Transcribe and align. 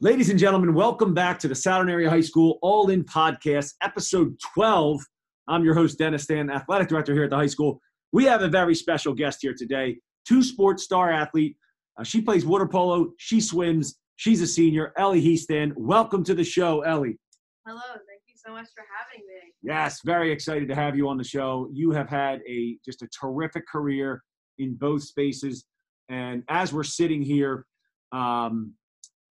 Ladies 0.00 0.30
and 0.30 0.38
gentlemen, 0.38 0.74
welcome 0.74 1.12
back 1.12 1.40
to 1.40 1.48
the 1.48 1.56
Souderton 1.56 1.90
Area 1.90 2.08
High 2.08 2.20
School 2.20 2.60
All 2.62 2.88
In 2.88 3.02
Podcast, 3.02 3.74
episode 3.82 4.38
12. 4.54 5.00
I'm 5.48 5.64
your 5.64 5.74
host, 5.74 5.98
Dennis 5.98 6.22
Stan, 6.22 6.50
athletic 6.50 6.86
director 6.86 7.12
here 7.12 7.24
at 7.24 7.30
the 7.30 7.36
high 7.36 7.48
school. 7.48 7.80
We 8.12 8.24
have 8.26 8.42
a 8.42 8.46
very 8.46 8.76
special 8.76 9.12
guest 9.12 9.40
here 9.42 9.56
today, 9.58 9.98
two 10.24 10.44
sports 10.44 10.84
star 10.84 11.10
athlete. 11.10 11.56
Uh, 11.98 12.04
she 12.04 12.22
plays 12.22 12.46
water 12.46 12.68
polo, 12.68 13.10
she 13.18 13.40
swims, 13.40 13.96
she's 14.14 14.40
a 14.40 14.46
senior, 14.46 14.92
Ellie 14.96 15.20
Heaston. 15.20 15.72
Welcome 15.76 16.22
to 16.26 16.34
the 16.34 16.44
show, 16.44 16.82
Ellie. 16.82 17.18
Hello, 17.66 17.80
thank 18.08 18.22
you 18.28 18.34
so 18.36 18.52
much 18.52 18.68
for 18.76 18.84
having 18.96 19.26
me. 19.26 19.52
Yes, 19.62 20.02
very 20.04 20.30
excited 20.30 20.68
to 20.68 20.76
have 20.76 20.96
you 20.96 21.08
on 21.08 21.18
the 21.18 21.24
show. 21.24 21.68
You 21.72 21.90
have 21.90 22.08
had 22.08 22.40
a 22.48 22.78
just 22.84 23.02
a 23.02 23.08
terrific 23.08 23.66
career 23.66 24.22
in 24.58 24.76
both 24.76 25.02
spaces. 25.02 25.64
And 26.08 26.44
as 26.48 26.72
we're 26.72 26.84
sitting 26.84 27.20
here, 27.20 27.66
um, 28.12 28.74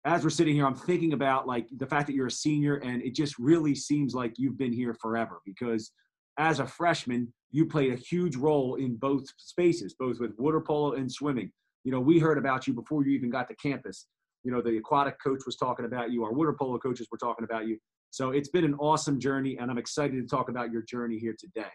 as 0.08 0.24
we're 0.24 0.30
sitting 0.30 0.54
here, 0.54 0.66
I'm 0.66 0.74
thinking 0.74 1.12
about 1.12 1.46
like 1.46 1.66
the 1.76 1.86
fact 1.86 2.06
that 2.06 2.14
you're 2.14 2.28
a 2.28 2.30
senior, 2.30 2.76
and 2.76 3.02
it 3.02 3.14
just 3.14 3.38
really 3.38 3.74
seems 3.74 4.14
like 4.14 4.32
you've 4.38 4.56
been 4.56 4.72
here 4.72 4.94
forever 4.94 5.40
because 5.44 5.92
as 6.38 6.60
a 6.60 6.66
freshman, 6.66 7.30
you 7.50 7.66
played 7.66 7.92
a 7.92 7.96
huge 7.96 8.34
role 8.34 8.76
in 8.76 8.96
both 8.96 9.24
spaces, 9.36 9.94
both 9.98 10.18
with 10.18 10.32
water 10.38 10.62
polo 10.62 10.92
and 10.92 11.12
swimming. 11.12 11.52
You 11.84 11.92
know, 11.92 12.00
we 12.00 12.18
heard 12.18 12.38
about 12.38 12.66
you 12.66 12.72
before 12.72 13.04
you 13.04 13.14
even 13.14 13.28
got 13.28 13.48
to 13.48 13.54
campus. 13.56 14.06
You 14.44 14.52
know, 14.52 14.62
the 14.62 14.78
aquatic 14.78 15.16
coach 15.22 15.40
was 15.44 15.56
talking 15.56 15.84
about 15.84 16.10
you, 16.10 16.24
our 16.24 16.32
water 16.32 16.56
polo 16.58 16.78
coaches 16.78 17.06
were 17.12 17.18
talking 17.18 17.44
about 17.44 17.66
you. 17.66 17.76
So 18.10 18.30
it's 18.30 18.48
been 18.48 18.64
an 18.64 18.76
awesome 18.76 19.20
journey, 19.20 19.58
and 19.58 19.70
I'm 19.70 19.76
excited 19.76 20.16
to 20.16 20.26
talk 20.26 20.48
about 20.48 20.72
your 20.72 20.82
journey 20.82 21.18
here 21.18 21.36
today. 21.38 21.68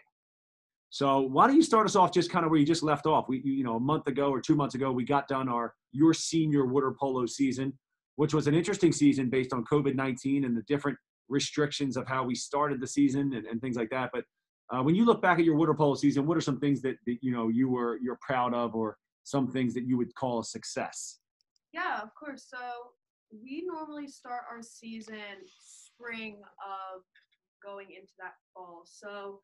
So 0.90 1.20
why 1.20 1.46
don't 1.46 1.56
you 1.56 1.62
start 1.62 1.86
us 1.86 1.94
off 1.94 2.12
just 2.12 2.32
kind 2.32 2.44
of 2.44 2.50
where 2.50 2.58
you 2.58 2.66
just 2.66 2.82
left 2.82 3.06
off? 3.06 3.28
We, 3.28 3.42
you 3.44 3.62
know, 3.62 3.76
a 3.76 3.80
month 3.80 4.08
ago 4.08 4.30
or 4.30 4.40
two 4.40 4.56
months 4.56 4.74
ago, 4.74 4.90
we 4.90 5.04
got 5.04 5.28
done 5.28 5.48
our 5.48 5.74
your 5.92 6.14
senior 6.14 6.66
water 6.66 6.94
polo 6.98 7.26
season, 7.26 7.72
which 8.16 8.34
was 8.34 8.46
an 8.46 8.54
interesting 8.54 8.92
season 8.92 9.28
based 9.28 9.52
on 9.52 9.64
COVID-19 9.64 10.44
and 10.44 10.56
the 10.56 10.62
different 10.62 10.98
restrictions 11.28 11.96
of 11.96 12.06
how 12.06 12.24
we 12.24 12.34
started 12.34 12.80
the 12.80 12.86
season 12.86 13.34
and, 13.34 13.46
and 13.46 13.60
things 13.60 13.76
like 13.76 13.90
that. 13.90 14.10
But 14.12 14.24
uh, 14.72 14.82
when 14.82 14.94
you 14.94 15.04
look 15.04 15.20
back 15.20 15.38
at 15.38 15.44
your 15.44 15.56
water 15.56 15.74
polo 15.74 15.94
season, 15.94 16.26
what 16.26 16.36
are 16.36 16.42
some 16.42 16.58
things 16.58 16.80
that, 16.82 16.96
that 17.06 17.16
you 17.20 17.32
know 17.32 17.48
you 17.48 17.68
were 17.68 17.98
you're 18.02 18.18
proud 18.20 18.54
of, 18.54 18.74
or 18.74 18.96
some 19.24 19.50
things 19.50 19.74
that 19.74 19.84
you 19.86 19.96
would 19.98 20.14
call 20.14 20.40
a 20.40 20.44
success? 20.44 21.18
Yeah, 21.72 22.00
of 22.02 22.14
course. 22.14 22.46
So 22.48 22.58
we 23.30 23.64
normally 23.66 24.06
start 24.06 24.42
our 24.50 24.62
season 24.62 25.16
spring 25.58 26.36
of 26.64 27.02
going 27.64 27.88
into 27.90 28.12
that 28.18 28.34
fall. 28.54 28.84
So 28.86 29.40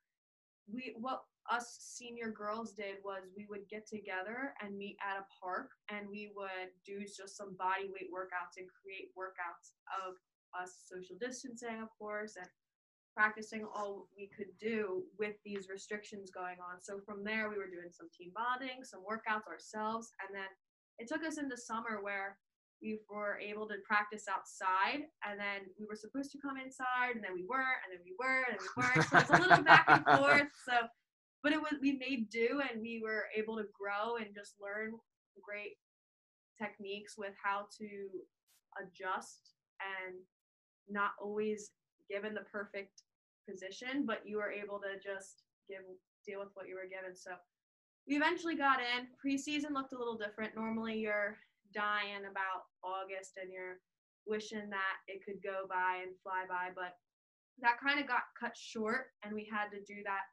we 0.73 0.95
what 0.99 1.23
us 1.51 1.79
senior 1.81 2.31
girls 2.31 2.73
did 2.73 2.97
was 3.05 3.23
we 3.37 3.47
would 3.51 3.69
get 3.69 3.87
together 3.87 4.55
and 4.63 4.77
meet 4.77 4.97
at 5.03 5.19
a 5.19 5.27
park 5.43 5.71
and 5.91 6.09
we 6.09 6.31
would 6.37 6.71
do 6.87 7.01
just 7.01 7.37
some 7.37 7.57
body 7.57 7.91
weight 7.91 8.13
workouts 8.13 8.57
and 8.59 8.69
create 8.71 9.11
workouts 9.19 9.75
of 10.07 10.15
us 10.55 10.87
social 10.87 11.17
distancing 11.21 11.83
of 11.83 11.89
course 11.99 12.37
and 12.37 12.47
practicing 13.17 13.67
all 13.75 14.07
we 14.17 14.31
could 14.37 14.53
do 14.61 15.03
with 15.19 15.35
these 15.45 15.69
restrictions 15.69 16.31
going 16.31 16.57
on. 16.63 16.81
So 16.81 17.01
from 17.05 17.25
there 17.25 17.51
we 17.51 17.59
were 17.59 17.67
doing 17.67 17.91
some 17.91 18.09
team 18.17 18.31
bonding 18.35 18.85
some 18.85 19.01
workouts 19.01 19.49
ourselves 19.51 20.13
and 20.23 20.35
then 20.35 20.49
it 20.99 21.09
took 21.09 21.25
us 21.25 21.39
into 21.39 21.57
summer 21.57 21.99
where 22.03 22.39
we 22.83 22.99
were 23.09 23.39
able 23.39 23.69
to 23.69 23.75
practice 23.87 24.25
outside 24.29 25.05
and 25.29 25.39
then 25.39 25.69
we 25.79 25.87
were 25.87 25.97
supposed 25.97 26.33
to 26.33 26.39
come 26.39 26.57
inside 26.57 27.15
and 27.15 27.25
then 27.25 27.35
we 27.35 27.45
weren't 27.45 27.81
and 27.85 27.93
then 27.93 28.03
we 28.05 28.17
were 28.19 28.45
and 28.49 28.57
then 28.57 28.65
we 28.65 28.83
weren't. 28.83 29.09
So 29.09 29.19
it's 29.19 29.31
a 29.31 29.41
little 29.41 29.65
back 29.65 29.85
and 29.89 30.05
forth. 30.19 30.53
So 30.65 30.89
but 31.43 31.53
it 31.53 31.61
was 31.61 31.75
we 31.81 31.99
made 31.99 32.31
do 32.31 32.61
and 32.61 32.81
we 32.81 33.01
were 33.03 33.27
able 33.37 33.57
to 33.57 33.65
grow 33.73 34.17
and 34.17 34.35
just 34.35 34.55
learn 34.61 34.93
great 35.43 35.77
techniques 36.61 37.17
with 37.17 37.33
how 37.43 37.67
to 37.79 37.89
adjust 38.81 39.55
and 39.81 40.17
not 40.89 41.13
always 41.21 41.73
given 42.11 42.35
the 42.35 42.45
perfect 42.53 43.03
position 43.49 44.05
but 44.07 44.23
you 44.25 44.37
were 44.37 44.51
able 44.51 44.79
to 44.79 44.97
just 45.01 45.45
give 45.69 45.85
deal 46.27 46.41
with 46.41 46.51
what 46.55 46.69
you 46.69 46.75
were 46.75 46.89
given. 46.89 47.17
So 47.17 47.33
we 48.07 48.17
eventually 48.17 48.57
got 48.57 48.79
in. 48.81 49.07
Preseason 49.17 49.73
looked 49.73 49.93
a 49.93 49.99
little 49.99 50.17
different. 50.17 50.55
Normally 50.55 50.99
you're 50.99 51.39
dying 51.75 52.27
about 52.31 52.69
August 52.83 53.39
and 53.41 53.53
you're 53.53 53.79
wishing 54.27 54.71
that 54.71 54.97
it 55.09 55.25
could 55.25 55.43
go 55.43 55.67
by 55.69 56.03
and 56.03 56.17
fly 56.23 56.45
by, 56.49 56.71
but 56.75 56.97
that 57.61 57.81
kind 57.83 58.01
of 58.01 58.07
got 58.07 58.31
cut 58.39 58.57
short 58.57 59.13
and 59.23 59.35
we 59.35 59.49
had 59.51 59.69
to 59.71 59.81
do 59.85 60.03
that 60.05 60.29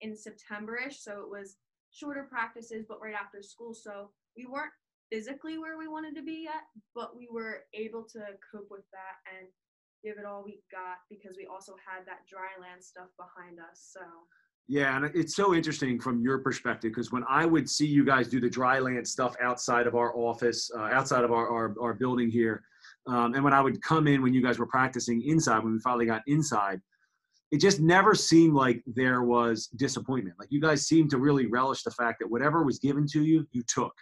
in 0.00 0.12
Septemberish. 0.12 1.00
So 1.00 1.20
it 1.20 1.30
was 1.30 1.56
shorter 1.90 2.26
practices, 2.28 2.84
but 2.88 3.00
right 3.00 3.14
after 3.14 3.42
school. 3.42 3.72
So 3.72 4.10
we 4.36 4.46
weren't 4.46 4.74
physically 5.10 5.58
where 5.58 5.78
we 5.78 5.88
wanted 5.88 6.14
to 6.16 6.22
be 6.22 6.44
yet, 6.44 6.66
but 6.94 7.16
we 7.16 7.28
were 7.30 7.64
able 7.72 8.04
to 8.12 8.20
cope 8.52 8.68
with 8.70 8.84
that 8.92 9.22
and 9.30 9.48
give 10.04 10.18
it 10.18 10.26
all 10.26 10.44
we 10.44 10.60
got 10.70 11.00
because 11.08 11.36
we 11.36 11.46
also 11.46 11.74
had 11.80 12.04
that 12.06 12.26
dry 12.28 12.52
land 12.60 12.82
stuff 12.82 13.08
behind 13.16 13.58
us. 13.58 13.80
So 13.94 14.04
yeah, 14.68 14.96
and 14.96 15.04
it's 15.14 15.36
so 15.36 15.54
interesting 15.54 16.00
from 16.00 16.20
your 16.20 16.38
perspective 16.38 16.90
because 16.90 17.12
when 17.12 17.24
I 17.28 17.46
would 17.46 17.70
see 17.70 17.86
you 17.86 18.04
guys 18.04 18.26
do 18.26 18.40
the 18.40 18.50
dry 18.50 18.80
land 18.80 19.06
stuff 19.06 19.36
outside 19.40 19.86
of 19.86 19.94
our 19.94 20.16
office, 20.16 20.70
uh, 20.76 20.82
outside 20.82 21.22
of 21.22 21.30
our, 21.30 21.48
our, 21.48 21.74
our 21.80 21.94
building 21.94 22.30
here, 22.30 22.62
um, 23.06 23.34
and 23.34 23.44
when 23.44 23.52
I 23.52 23.60
would 23.60 23.80
come 23.82 24.08
in 24.08 24.22
when 24.22 24.34
you 24.34 24.42
guys 24.42 24.58
were 24.58 24.66
practicing 24.66 25.22
inside, 25.22 25.62
when 25.62 25.74
we 25.74 25.78
finally 25.78 26.06
got 26.06 26.22
inside, 26.26 26.80
it 27.52 27.60
just 27.60 27.80
never 27.80 28.14
seemed 28.14 28.54
like 28.54 28.82
there 28.86 29.22
was 29.22 29.68
disappointment. 29.76 30.36
Like 30.38 30.48
you 30.50 30.60
guys 30.60 30.88
seemed 30.88 31.10
to 31.10 31.18
really 31.18 31.46
relish 31.46 31.84
the 31.84 31.92
fact 31.92 32.18
that 32.18 32.28
whatever 32.28 32.64
was 32.64 32.80
given 32.80 33.06
to 33.12 33.22
you, 33.22 33.46
you 33.52 33.62
took. 33.68 33.94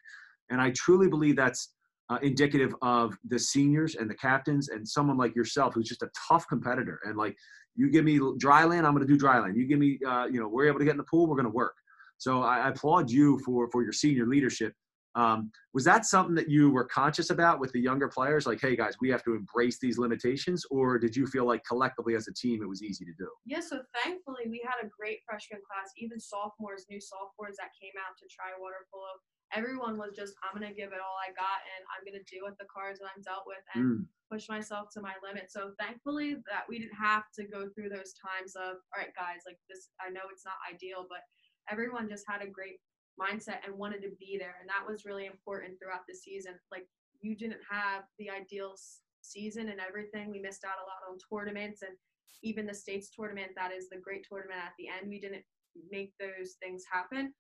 And 0.49 0.63
I 0.63 0.71
truly 0.71 1.09
believe 1.09 1.37
that's 1.37 1.75
uh, 2.11 2.19
indicative 2.23 2.75
of 2.83 3.17
the 3.29 3.39
seniors 3.39 3.95
and 3.95 4.09
the 4.11 4.15
captains 4.15 4.69
and 4.69 4.87
someone 4.87 5.17
like 5.17 5.35
yourself 5.35 5.75
who's 5.75 5.89
just 5.89 6.03
a 6.03 6.11
tough 6.29 6.47
competitor. 6.49 7.01
And 7.05 7.17
like 7.17 7.37
you 7.77 7.91
give 7.91 8.05
me 8.05 8.21
dry 8.39 8.65
land, 8.65 8.87
I'm 8.87 8.95
going 8.95 9.07
to 9.07 9.13
do 9.13 9.19
dry 9.19 9.41
land. 9.41 9.57
You 9.57 9.67
give 9.67 9.79
me, 9.79 9.99
uh, 10.07 10.27
you 10.27 10.41
know, 10.41 10.49
we're 10.49 10.67
able 10.67 10.79
to 10.79 10.85
get 10.85 10.93
in 10.93 10.99
the 10.99 11.05
pool, 11.05 11.27
we're 11.27 11.37
going 11.37 11.45
to 11.45 11.51
work. 11.51 11.75
So 12.19 12.43
I, 12.43 12.59
I, 12.59 12.69
applaud 12.69 13.11
you 13.11 13.39
for 13.41 13.69
for 13.71 13.83
your 13.83 13.93
senior 13.93 14.27
leadership. 14.27 14.73
Um, 15.17 15.51
was 15.73 15.85
that 15.85 16.07
something 16.07 16.35
that 16.35 16.51
you 16.51 16.71
were 16.71 16.85
conscious 16.85 17.31
about 17.31 17.61
with 17.61 17.71
the 17.73 17.81
younger 17.81 18.09
players? 18.09 18.47
Like, 18.47 18.61
hey 18.61 18.75
guys, 18.75 18.95
we 19.01 19.11
have 19.11 19.23
to 19.25 19.35
embrace 19.35 19.79
these 19.79 19.99
limitations, 19.99 20.65
or 20.71 20.99
did 20.99 21.15
you 21.15 21.27
feel 21.27 21.47
like 21.47 21.63
collectively 21.65 22.15
as 22.17 22.27
a 22.27 22.35
team 22.35 22.63
it 22.63 22.69
was 22.69 22.83
easy 22.83 23.05
to 23.05 23.13
do? 23.19 23.29
Yeah, 23.47 23.61
so 23.61 23.83
thankfully 24.03 24.51
we 24.51 24.63
had 24.65 24.85
a 24.85 24.91
great 24.91 25.21
freshman 25.29 25.61
class, 25.63 25.91
even 25.99 26.19
sophomores, 26.19 26.87
new 26.91 27.01
sophomores 27.01 27.57
that 27.59 27.71
came 27.81 27.95
out 28.03 28.19
to 28.19 28.27
try 28.27 28.51
water 28.59 28.87
polo 28.91 29.15
everyone 29.53 29.99
was 29.99 30.17
just, 30.17 30.35
I'm 30.43 30.57
gonna 30.57 30.73
give 30.73 30.95
it 30.95 31.03
all 31.03 31.19
I 31.21 31.35
got 31.37 31.61
and 31.63 31.83
I'm 31.93 32.07
gonna 32.07 32.25
deal 32.25 32.47
with 32.47 32.57
the 32.57 32.71
cards 32.71 33.01
that 33.01 33.11
I'm 33.13 33.23
dealt 33.23 33.45
with 33.45 33.63
and 33.75 33.85
mm. 33.85 34.01
push 34.31 34.49
myself 34.49 34.89
to 34.95 35.05
my 35.05 35.15
limit. 35.21 35.51
So 35.51 35.77
thankfully 35.79 36.41
that 36.49 36.65
we 36.69 36.79
didn't 36.79 36.97
have 36.97 37.29
to 37.39 37.45
go 37.45 37.69
through 37.69 37.93
those 37.93 38.17
times 38.17 38.57
of, 38.57 38.81
all 38.95 38.99
right, 38.99 39.15
guys, 39.15 39.45
like 39.45 39.61
this, 39.69 39.93
I 40.01 40.11
know 40.11 40.27
it's 40.33 40.47
not 40.47 40.59
ideal, 40.65 41.07
but 41.09 41.23
everyone 41.71 42.09
just 42.09 42.25
had 42.29 42.43
a 42.43 42.51
great 42.51 42.81
mindset 43.21 43.63
and 43.65 43.79
wanted 43.79 44.03
to 44.03 44.17
be 44.19 44.37
there. 44.39 44.57
And 44.59 44.69
that 44.69 44.87
was 44.87 45.07
really 45.07 45.27
important 45.27 45.79
throughout 45.79 46.09
the 46.09 46.17
season. 46.17 46.55
Like 46.73 46.87
you 47.21 47.37
didn't 47.37 47.63
have 47.71 48.05
the 48.19 48.31
ideal 48.31 48.75
season 49.23 49.69
and 49.69 49.81
everything. 49.81 50.31
We 50.31 50.41
missed 50.41 50.65
out 50.65 50.83
a 50.83 50.89
lot 50.89 51.07
on 51.09 51.19
tournaments 51.31 51.83
and 51.83 51.95
even 52.43 52.67
the 52.67 52.75
states 52.75 53.09
tournament 53.09 53.53
that 53.57 53.73
is 53.73 53.89
the 53.89 54.03
great 54.03 54.27
tournament 54.29 54.61
at 54.61 54.77
the 54.79 54.89
end. 54.89 55.09
We 55.09 55.21
didn't 55.21 55.45
make 55.91 56.13
those 56.21 56.57
things 56.61 56.85
happen 56.91 57.33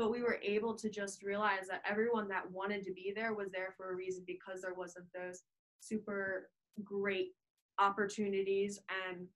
but 0.00 0.10
we 0.10 0.22
were 0.22 0.40
able 0.42 0.74
to 0.74 0.88
just 0.88 1.22
realize 1.22 1.68
that 1.68 1.82
everyone 1.86 2.26
that 2.26 2.50
wanted 2.50 2.82
to 2.82 2.90
be 2.90 3.12
there 3.14 3.34
was 3.34 3.50
there 3.50 3.74
for 3.76 3.90
a 3.90 3.94
reason 3.94 4.24
because 4.26 4.62
there 4.62 4.72
wasn't 4.72 5.04
those 5.14 5.42
super 5.78 6.48
great 6.82 7.32
opportunities 7.78 8.80
and 9.06 9.26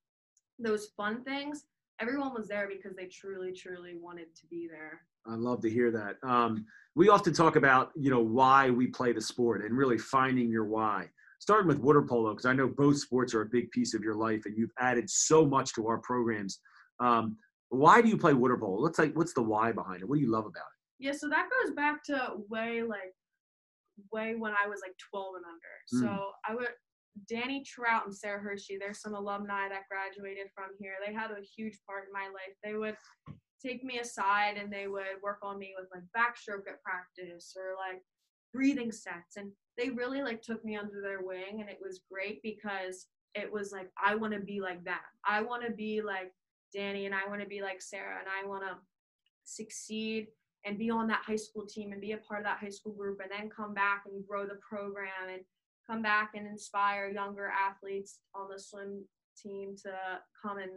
those 0.58 0.86
fun 0.96 1.22
things. 1.22 1.64
Everyone 2.00 2.32
was 2.32 2.49
there 2.49 2.66
because 2.66 2.96
they 2.96 3.05
truly 3.05 3.52
truly 3.52 3.96
wanted 4.00 4.34
to 4.37 4.46
be 4.46 4.66
there. 4.66 5.02
I 5.26 5.34
love 5.34 5.61
to 5.62 5.70
hear 5.70 5.90
that. 5.90 6.16
Um, 6.26 6.64
we 6.94 7.10
often 7.10 7.34
talk 7.34 7.56
about 7.56 7.90
you 7.94 8.10
know 8.10 8.22
why 8.22 8.70
we 8.70 8.87
play 8.87 9.12
the 9.12 9.20
sport 9.20 9.62
and 9.67 9.76
really 9.76 9.99
finding 9.99 10.49
your 10.49 10.64
why. 10.64 11.10
Starting 11.40 11.69
with 11.69 11.78
water 11.78 12.00
polo 12.00 12.31
because 12.31 12.46
i 12.46 12.55
know 12.55 12.69
both 12.69 12.96
sports 12.96 13.34
are 13.34 13.43
a 13.43 13.46
big 13.52 13.70
piece 13.70 13.93
of 13.93 14.02
your 14.02 14.14
life 14.14 14.46
and 14.46 14.56
you've 14.56 14.72
added 14.78 15.10
so 15.10 15.44
much 15.44 15.75
to 15.75 15.87
our 15.88 15.99
programs. 15.99 16.58
Um, 17.00 17.37
why 17.75 18.00
do 18.00 18.09
you 18.09 18.17
play 18.17 18.32
water 18.32 18.56
polo? 18.56 18.81
Let's 18.81 18.99
like 18.99 19.17
what's 19.17 19.35
the 19.35 19.43
why 19.43 19.73
behind 19.73 20.03
it? 20.03 20.09
What 20.09 20.17
do 20.17 20.21
you 20.21 20.31
love 20.31 20.47
about 20.47 20.62
it? 20.62 21.06
Yeah, 21.06 21.12
so 21.12 21.29
that 21.29 21.49
goes 21.50 21.75
back 21.75 22.03
to 22.05 22.35
way 22.50 22.82
like 22.82 23.12
way 24.12 24.35
when 24.35 24.53
I 24.53 24.69
was 24.69 24.81
like 24.81 24.94
12 25.11 25.35
and 25.37 25.44
under. 25.44 26.06
Mm. 26.06 26.17
So 26.17 26.31
I 26.49 26.55
would 26.55 26.69
Danny 27.29 27.62
Trout 27.62 28.06
and 28.06 28.15
Sarah 28.15 28.41
Hershey, 28.41 28.76
there's 28.79 29.00
some 29.00 29.15
alumni 29.15 29.69
that 29.69 29.88
graduated 29.88 30.49
from 30.55 30.71
here. 30.81 30.94
They 31.05 31.15
had 31.15 31.31
a 31.31 31.47
huge 31.56 31.79
part 31.87 32.06
in 32.06 32.12
my 32.12 32.26
life. 32.26 32.56
They 32.62 32.75
would 32.75 32.97
take 33.65 33.85
me 33.85 33.99
aside 33.99 34.56
and 34.56 34.73
they 34.73 34.88
would 34.88 35.23
work 35.23 35.38
on 35.43 35.59
me 35.59 35.75
with 35.79 35.88
like 35.94 36.03
backstroke 36.17 36.69
at 36.69 36.82
practice 36.82 37.55
or 37.56 37.77
like 37.79 38.03
breathing 38.53 38.93
sets 38.93 39.37
and 39.37 39.50
they 39.77 39.91
really 39.91 40.23
like 40.23 40.43
took 40.43 40.65
me 40.65 40.77
under 40.77 41.00
their 41.03 41.23
wing 41.23 41.61
and 41.61 41.69
it 41.69 41.79
was 41.82 42.03
great 42.11 42.41
because 42.43 43.06
it 43.35 43.50
was 43.53 43.73
like 43.73 43.91
I 44.03 44.15
want 44.15 44.32
to 44.32 44.41
be 44.41 44.61
like 44.61 44.85
that. 44.85 45.06
I 45.27 45.43
want 45.43 45.65
to 45.65 45.73
be 45.73 46.03
like 46.03 46.32
Danny 46.75 47.06
and 47.06 47.15
I 47.15 47.29
want 47.29 47.41
to 47.41 47.47
be 47.47 47.62
like 47.62 47.81
Sarah 47.81 48.19
and 48.19 48.29
I 48.29 48.47
want 48.49 48.65
to 48.65 48.76
succeed 49.44 50.29
and 50.65 50.79
be 50.79 50.91
on 50.91 51.06
that 51.09 51.23
high 51.26 51.37
school 51.37 51.67
team 51.67 51.93
and 51.93 52.00
be 52.00 52.12
a 52.12 52.19
part 52.19 52.41
of 52.41 52.47
that 52.47 52.59
high 52.59 52.71
school 52.71 52.93
group 52.93 53.21
and 53.23 53.31
then 53.31 53.50
come 53.50 53.75
back 53.75 54.05
and 54.06 54.26
grow 54.26 54.47
the 54.47 54.59
program 54.67 55.29
and 55.31 55.43
come 55.87 56.03
back 56.03 56.32
and 56.35 56.47
inspire 56.47 57.11
younger 57.11 57.50
athletes 57.50 58.21
on 58.35 58.49
the 58.49 58.59
swim 58.59 59.05
team 59.37 59.76
to 59.82 59.93
come 60.43 60.59
and 60.59 60.71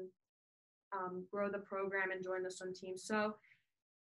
um, 0.94 1.26
grow 1.32 1.50
the 1.50 1.60
program 1.60 2.12
and 2.12 2.24
join 2.24 2.44
the 2.44 2.52
swim 2.52 2.74
team. 2.74 2.98
So 2.98 3.36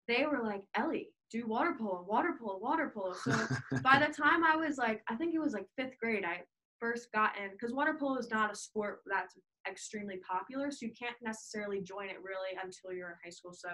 they 0.08 0.26
were 0.26 0.42
like, 0.42 0.62
Ellie, 0.74 1.08
do 1.30 1.46
water 1.46 1.74
polo, 1.78 2.04
water 2.06 2.34
polo, 2.38 2.58
water 2.58 2.92
polo. 2.94 3.14
So 3.14 3.32
by 3.82 3.98
the 3.98 4.12
time 4.12 4.44
I 4.44 4.56
was 4.56 4.76
like, 4.76 5.02
I 5.08 5.14
think 5.14 5.34
it 5.34 5.40
was 5.40 5.54
like 5.54 5.66
fifth 5.76 5.98
grade, 5.98 6.24
I 6.24 6.42
first 6.78 7.10
got 7.12 7.38
in 7.38 7.50
because 7.52 7.72
water 7.72 7.96
polo 7.98 8.18
is 8.18 8.30
not 8.30 8.52
a 8.52 8.56
sport 8.56 9.00
that's 9.06 9.36
extremely 9.68 10.18
popular. 10.28 10.70
So 10.70 10.86
you 10.86 10.92
can't 10.98 11.16
necessarily 11.22 11.80
join 11.80 12.08
it 12.08 12.22
really 12.22 12.56
until 12.62 12.96
you're 12.96 13.10
in 13.10 13.16
high 13.24 13.30
school. 13.30 13.52
So 13.52 13.70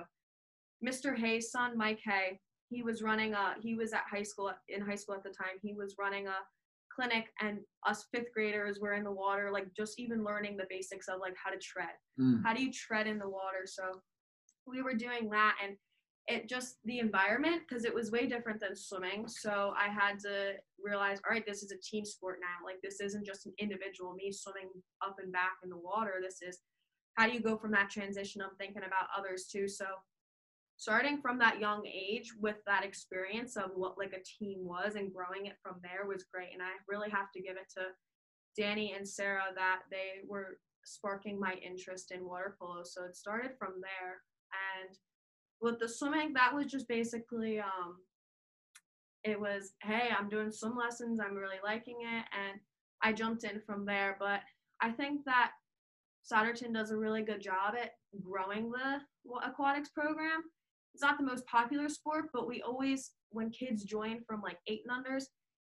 Mr. 0.84 1.16
Hay's 1.16 1.50
son, 1.50 1.76
Mike 1.76 2.00
Hay, 2.04 2.40
he 2.70 2.82
was 2.82 3.02
running 3.02 3.34
a, 3.34 3.54
he 3.60 3.74
was 3.74 3.92
at 3.92 4.04
high 4.10 4.22
school, 4.22 4.52
in 4.68 4.80
high 4.80 4.94
school 4.94 5.14
at 5.14 5.22
the 5.22 5.30
time, 5.30 5.58
he 5.62 5.74
was 5.74 5.96
running 5.98 6.26
a 6.26 6.36
clinic 6.94 7.26
and 7.40 7.58
us 7.86 8.06
fifth 8.12 8.32
graders 8.34 8.78
were 8.80 8.94
in 8.94 9.04
the 9.04 9.12
water, 9.12 9.50
like 9.52 9.66
just 9.76 9.98
even 9.98 10.24
learning 10.24 10.56
the 10.56 10.66
basics 10.68 11.08
of 11.08 11.20
like 11.20 11.34
how 11.42 11.50
to 11.50 11.58
tread. 11.58 11.94
Mm. 12.20 12.42
How 12.44 12.54
do 12.54 12.62
you 12.62 12.72
tread 12.72 13.06
in 13.06 13.18
the 13.18 13.28
water? 13.28 13.66
So 13.66 14.00
we 14.66 14.82
were 14.82 14.94
doing 14.94 15.30
that 15.30 15.56
and 15.64 15.76
it 16.28 16.46
just 16.46 16.76
the 16.84 16.98
environment 16.98 17.62
because 17.66 17.84
it 17.86 17.94
was 17.94 18.10
way 18.10 18.26
different 18.26 18.60
than 18.60 18.76
swimming. 18.76 19.26
So 19.26 19.72
I 19.76 19.88
had 19.88 20.18
to 20.20 20.52
realize, 20.78 21.20
all 21.24 21.32
right, 21.32 21.44
this 21.46 21.62
is 21.62 21.72
a 21.72 21.80
team 21.82 22.04
sport 22.04 22.38
now. 22.40 22.64
Like 22.64 22.76
this 22.82 23.00
isn't 23.00 23.26
just 23.26 23.46
an 23.46 23.54
individual 23.58 24.12
me 24.14 24.30
swimming 24.30 24.68
up 25.02 25.16
and 25.22 25.32
back 25.32 25.52
in 25.64 25.70
the 25.70 25.78
water. 25.78 26.20
This 26.22 26.42
is 26.42 26.60
how 27.14 27.26
do 27.26 27.32
you 27.32 27.40
go 27.40 27.56
from 27.56 27.72
that 27.72 27.90
transition 27.90 28.42
of 28.42 28.50
thinking 28.58 28.82
about 28.86 29.08
others 29.16 29.46
too. 29.50 29.66
So 29.66 29.86
starting 30.76 31.20
from 31.20 31.38
that 31.38 31.60
young 31.60 31.84
age 31.86 32.34
with 32.38 32.56
that 32.66 32.84
experience 32.84 33.56
of 33.56 33.70
what 33.74 33.98
like 33.98 34.12
a 34.12 34.22
team 34.22 34.58
was 34.60 34.96
and 34.96 35.12
growing 35.12 35.46
it 35.46 35.56
from 35.62 35.76
there 35.82 36.06
was 36.06 36.26
great. 36.32 36.52
And 36.52 36.62
I 36.62 36.76
really 36.88 37.10
have 37.10 37.32
to 37.32 37.40
give 37.40 37.56
it 37.56 37.72
to 37.78 37.86
Danny 38.60 38.94
and 38.96 39.08
Sarah 39.08 39.50
that 39.56 39.80
they 39.90 40.28
were 40.28 40.58
sparking 40.84 41.40
my 41.40 41.54
interest 41.54 42.12
in 42.12 42.28
water 42.28 42.54
polo. 42.60 42.82
So 42.84 43.04
it 43.04 43.16
started 43.16 43.52
from 43.58 43.80
there. 43.80 44.20
And 44.78 44.96
with 45.60 45.78
the 45.78 45.88
swimming, 45.88 46.32
that 46.34 46.54
was 46.54 46.66
just 46.66 46.88
basically 46.88 47.60
um 47.60 47.96
it 49.24 49.38
was, 49.38 49.72
hey, 49.82 50.08
I'm 50.16 50.28
doing 50.28 50.50
swim 50.50 50.76
lessons, 50.76 51.20
I'm 51.20 51.34
really 51.34 51.56
liking 51.64 51.96
it, 52.02 52.24
and 52.32 52.60
I 53.02 53.12
jumped 53.12 53.44
in 53.44 53.60
from 53.60 53.84
there. 53.84 54.16
But 54.18 54.40
I 54.80 54.90
think 54.90 55.24
that 55.26 55.50
Souderton 56.30 56.72
does 56.72 56.90
a 56.90 56.96
really 56.96 57.22
good 57.22 57.42
job 57.42 57.74
at 57.80 57.92
growing 58.22 58.70
the 58.70 59.00
aquatics 59.44 59.90
program. 59.90 60.42
It's 60.94 61.02
not 61.02 61.18
the 61.18 61.24
most 61.24 61.46
popular 61.46 61.88
sport, 61.88 62.26
but 62.32 62.46
we 62.46 62.62
always, 62.62 63.12
when 63.30 63.50
kids 63.50 63.84
join 63.84 64.20
from 64.26 64.40
like 64.40 64.58
eight 64.66 64.82
and 64.86 65.04
unders, 65.04 65.24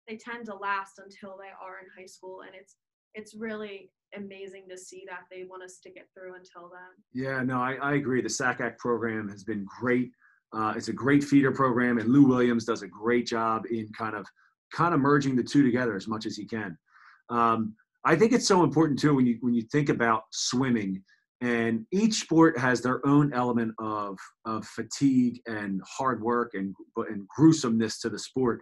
they 0.07 0.18
tend 0.18 0.45
to 0.45 0.56
last 0.56 1.00
until 1.00 1.38
they 1.38 1.50
are 1.62 1.80
in 1.80 1.88
high 1.97 2.07
school, 2.07 2.42
and 2.42 2.51
it's 2.56 2.75
it's 3.15 3.35
really 3.35 3.92
amazing 4.15 4.63
to 4.69 4.77
see 4.77 5.03
that 5.07 5.21
they 5.31 5.44
want 5.44 5.63
to 5.63 5.69
stick 5.69 5.94
it 5.95 6.07
through 6.13 6.35
until 6.35 6.69
then. 6.69 6.91
Yeah, 7.13 7.44
no, 7.44 7.59
I, 7.61 7.75
I 7.75 7.94
agree. 7.95 8.21
The 8.21 8.29
SACAC 8.29 8.77
program 8.77 9.29
has 9.29 9.44
been 9.44 9.65
great. 9.79 10.11
Uh, 10.51 10.73
it's 10.75 10.88
a 10.88 10.94
great 10.94 11.23
feeder 11.23 11.51
program, 11.51 12.00
and 12.00 12.09
Lou 12.09 12.25
Williams 12.25 12.65
does 12.65 12.81
a 12.81 12.88
great 12.88 13.27
job 13.27 13.65
in 13.69 13.89
kind 13.97 14.15
of 14.15 14.25
kind 14.73 14.94
of 14.94 15.00
merging 15.00 15.35
the 15.35 15.44
two 15.44 15.63
together 15.63 15.95
as 15.95 16.07
much 16.07 16.25
as 16.25 16.35
he 16.35 16.45
can. 16.45 16.77
Um, 17.29 17.75
I 18.06 18.15
think 18.15 18.33
it's 18.33 18.47
so 18.47 18.63
important 18.63 19.00
too 19.00 19.15
when 19.15 19.25
you 19.25 19.38
when 19.41 19.53
you 19.53 19.63
think 19.71 19.89
about 19.89 20.23
swimming, 20.31 21.03
and 21.41 21.85
each 21.91 22.15
sport 22.15 22.57
has 22.57 22.81
their 22.81 23.06
own 23.06 23.33
element 23.33 23.73
of 23.79 24.17
of 24.45 24.65
fatigue 24.65 25.39
and 25.45 25.81
hard 25.88 26.21
work 26.21 26.51
and 26.53 26.73
and 26.97 27.27
gruesomeness 27.27 28.00
to 28.01 28.09
the 28.09 28.19
sport. 28.19 28.61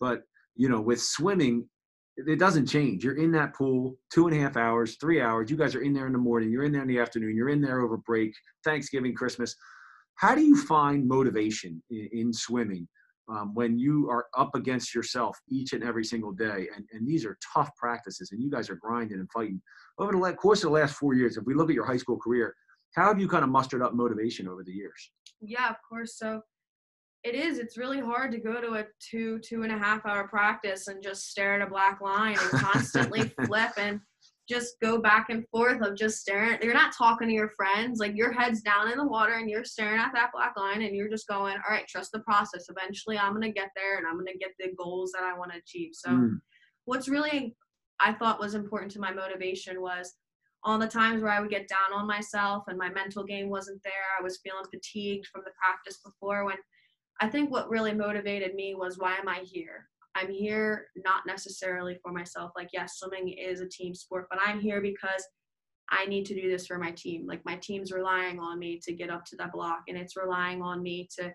But 0.00 0.22
you 0.54 0.68
know, 0.68 0.80
with 0.80 1.00
swimming, 1.00 1.68
it 2.16 2.38
doesn't 2.38 2.66
change. 2.66 3.04
You're 3.04 3.16
in 3.16 3.32
that 3.32 3.54
pool 3.54 3.96
two 4.12 4.26
and 4.28 4.36
a 4.36 4.40
half 4.40 4.56
hours, 4.56 4.96
three 5.00 5.20
hours. 5.20 5.50
You 5.50 5.56
guys 5.56 5.74
are 5.74 5.82
in 5.82 5.92
there 5.92 6.06
in 6.06 6.12
the 6.12 6.18
morning. 6.18 6.50
You're 6.50 6.64
in 6.64 6.72
there 6.72 6.82
in 6.82 6.88
the 6.88 7.00
afternoon. 7.00 7.36
You're 7.36 7.48
in 7.48 7.60
there 7.60 7.80
over 7.80 7.96
break, 7.96 8.32
Thanksgiving, 8.64 9.14
Christmas. 9.14 9.54
How 10.16 10.34
do 10.34 10.42
you 10.42 10.56
find 10.56 11.08
motivation 11.08 11.82
in, 11.90 12.08
in 12.12 12.32
swimming 12.32 12.86
um, 13.28 13.52
when 13.54 13.78
you 13.78 14.08
are 14.10 14.26
up 14.36 14.54
against 14.54 14.94
yourself 14.94 15.36
each 15.50 15.72
and 15.72 15.82
every 15.82 16.04
single 16.04 16.32
day? 16.32 16.68
And, 16.74 16.84
and 16.92 17.06
these 17.06 17.24
are 17.24 17.36
tough 17.52 17.70
practices, 17.76 18.30
and 18.30 18.40
you 18.40 18.50
guys 18.50 18.70
are 18.70 18.76
grinding 18.76 19.18
and 19.18 19.28
fighting. 19.32 19.60
Over 19.98 20.12
the 20.12 20.32
course 20.34 20.62
of 20.62 20.70
the 20.70 20.74
last 20.74 20.94
four 20.94 21.14
years, 21.14 21.36
if 21.36 21.44
we 21.44 21.54
look 21.54 21.68
at 21.68 21.74
your 21.74 21.86
high 21.86 21.96
school 21.96 22.18
career, 22.18 22.54
how 22.94 23.08
have 23.08 23.20
you 23.20 23.26
kind 23.26 23.42
of 23.42 23.50
mustered 23.50 23.82
up 23.82 23.92
motivation 23.92 24.46
over 24.48 24.62
the 24.62 24.72
years? 24.72 25.10
Yeah, 25.40 25.68
of 25.68 25.76
course. 25.88 26.16
So 26.16 26.42
it 27.24 27.34
is. 27.34 27.58
It's 27.58 27.78
really 27.78 28.00
hard 28.00 28.30
to 28.32 28.38
go 28.38 28.60
to 28.60 28.74
a 28.74 28.84
two, 29.00 29.38
two 29.38 29.62
and 29.62 29.72
a 29.72 29.78
half 29.78 30.04
hour 30.04 30.28
practice 30.28 30.88
and 30.88 31.02
just 31.02 31.30
stare 31.30 31.54
at 31.54 31.66
a 31.66 31.70
black 31.70 32.00
line 32.02 32.36
and 32.38 32.60
constantly 32.60 33.32
flip 33.46 33.72
and 33.78 33.98
just 34.46 34.74
go 34.82 35.00
back 35.00 35.30
and 35.30 35.48
forth 35.48 35.80
of 35.80 35.96
just 35.96 36.18
staring. 36.18 36.58
You're 36.62 36.74
not 36.74 36.94
talking 36.94 37.28
to 37.28 37.34
your 37.34 37.48
friends. 37.56 37.98
Like 37.98 38.14
your 38.14 38.30
head's 38.30 38.60
down 38.60 38.92
in 38.92 38.98
the 38.98 39.06
water 39.06 39.32
and 39.34 39.48
you're 39.48 39.64
staring 39.64 39.98
at 39.98 40.12
that 40.12 40.32
black 40.34 40.52
line 40.58 40.82
and 40.82 40.94
you're 40.94 41.08
just 41.08 41.26
going, 41.26 41.54
all 41.54 41.74
right, 41.74 41.88
trust 41.88 42.12
the 42.12 42.20
process. 42.20 42.66
Eventually 42.68 43.18
I'm 43.18 43.32
going 43.32 43.42
to 43.42 43.58
get 43.58 43.70
there 43.74 43.96
and 43.96 44.06
I'm 44.06 44.14
going 44.14 44.26
to 44.26 44.38
get 44.38 44.50
the 44.58 44.74
goals 44.76 45.12
that 45.12 45.24
I 45.24 45.36
want 45.36 45.52
to 45.52 45.58
achieve. 45.58 45.92
So 45.94 46.10
mm. 46.10 46.38
what's 46.84 47.08
really 47.08 47.56
I 48.00 48.12
thought 48.12 48.40
was 48.40 48.54
important 48.54 48.92
to 48.92 49.00
my 49.00 49.12
motivation 49.12 49.80
was 49.80 50.12
all 50.62 50.78
the 50.78 50.86
times 50.86 51.22
where 51.22 51.32
I 51.32 51.40
would 51.40 51.50
get 51.50 51.68
down 51.68 51.98
on 51.98 52.06
myself 52.06 52.64
and 52.68 52.76
my 52.76 52.90
mental 52.90 53.24
game 53.24 53.48
wasn't 53.48 53.82
there. 53.82 53.92
I 54.18 54.22
was 54.22 54.40
feeling 54.42 54.64
fatigued 54.70 55.26
from 55.26 55.42
the 55.44 55.52
practice 55.58 56.00
before 56.04 56.44
when 56.44 56.56
I 57.20 57.28
think 57.28 57.50
what 57.50 57.70
really 57.70 57.94
motivated 57.94 58.54
me 58.54 58.74
was 58.74 58.98
why 58.98 59.16
am 59.16 59.28
I 59.28 59.40
here? 59.44 59.88
I'm 60.14 60.30
here 60.30 60.86
not 61.04 61.22
necessarily 61.26 61.98
for 62.02 62.12
myself. 62.12 62.52
Like, 62.56 62.68
yes, 62.72 62.98
swimming 62.98 63.30
is 63.30 63.60
a 63.60 63.68
team 63.68 63.94
sport, 63.94 64.26
but 64.30 64.38
I'm 64.44 64.60
here 64.60 64.80
because 64.80 65.24
I 65.90 66.06
need 66.06 66.24
to 66.26 66.40
do 66.40 66.48
this 66.48 66.66
for 66.66 66.78
my 66.78 66.92
team. 66.92 67.26
Like, 67.26 67.44
my 67.44 67.56
team's 67.56 67.92
relying 67.92 68.38
on 68.38 68.58
me 68.58 68.80
to 68.84 68.92
get 68.92 69.10
up 69.10 69.24
to 69.26 69.36
that 69.36 69.52
block, 69.52 69.82
and 69.88 69.98
it's 69.98 70.16
relying 70.16 70.62
on 70.62 70.82
me 70.82 71.08
to 71.18 71.32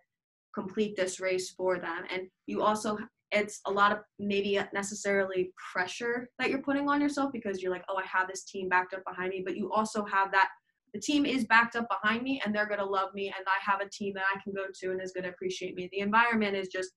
complete 0.56 0.96
this 0.96 1.20
race 1.20 1.52
for 1.52 1.78
them. 1.78 2.04
And 2.12 2.28
you 2.48 2.62
also, 2.62 2.98
it's 3.32 3.62
a 3.68 3.72
lot 3.72 3.92
of 3.92 4.00
maybe 4.18 4.60
necessarily 4.74 5.52
pressure 5.72 6.30
that 6.40 6.50
you're 6.50 6.62
putting 6.62 6.90
on 6.90 7.02
yourself 7.02 7.32
because 7.32 7.62
you're 7.62 7.72
like, 7.72 7.86
oh, 7.90 7.98
I 7.98 8.06
have 8.06 8.28
this 8.28 8.46
team 8.46 8.70
backed 8.70 8.94
up 8.94 9.04
behind 9.08 9.30
me, 9.30 9.44
but 9.46 9.58
you 9.58 9.72
also 9.72 10.06
have 10.06 10.32
that 10.32 10.50
the 10.94 11.00
team 11.00 11.26
is 11.26 11.46
backed 11.46 11.76
up 11.76 11.88
behind 11.90 12.24
me 12.24 12.42
and 12.44 12.54
they're 12.54 12.68
going 12.68 12.80
to 12.80 12.86
love 12.86 13.14
me 13.14 13.28
and 13.28 13.46
I 13.48 13.72
have 13.72 13.82
a 13.82 13.90
team 13.90 14.14
that 14.16 14.26
I 14.34 14.40
can 14.44 14.54
go 14.54 14.66
to 14.74 14.92
and 14.92 15.02
is 15.02 15.12
going 15.12 15.24
to 15.24 15.30
appreciate 15.30 15.76
me. 15.76 15.90
The 15.92 16.00
environment 16.00 16.56
is 16.56 16.68
just 16.68 16.92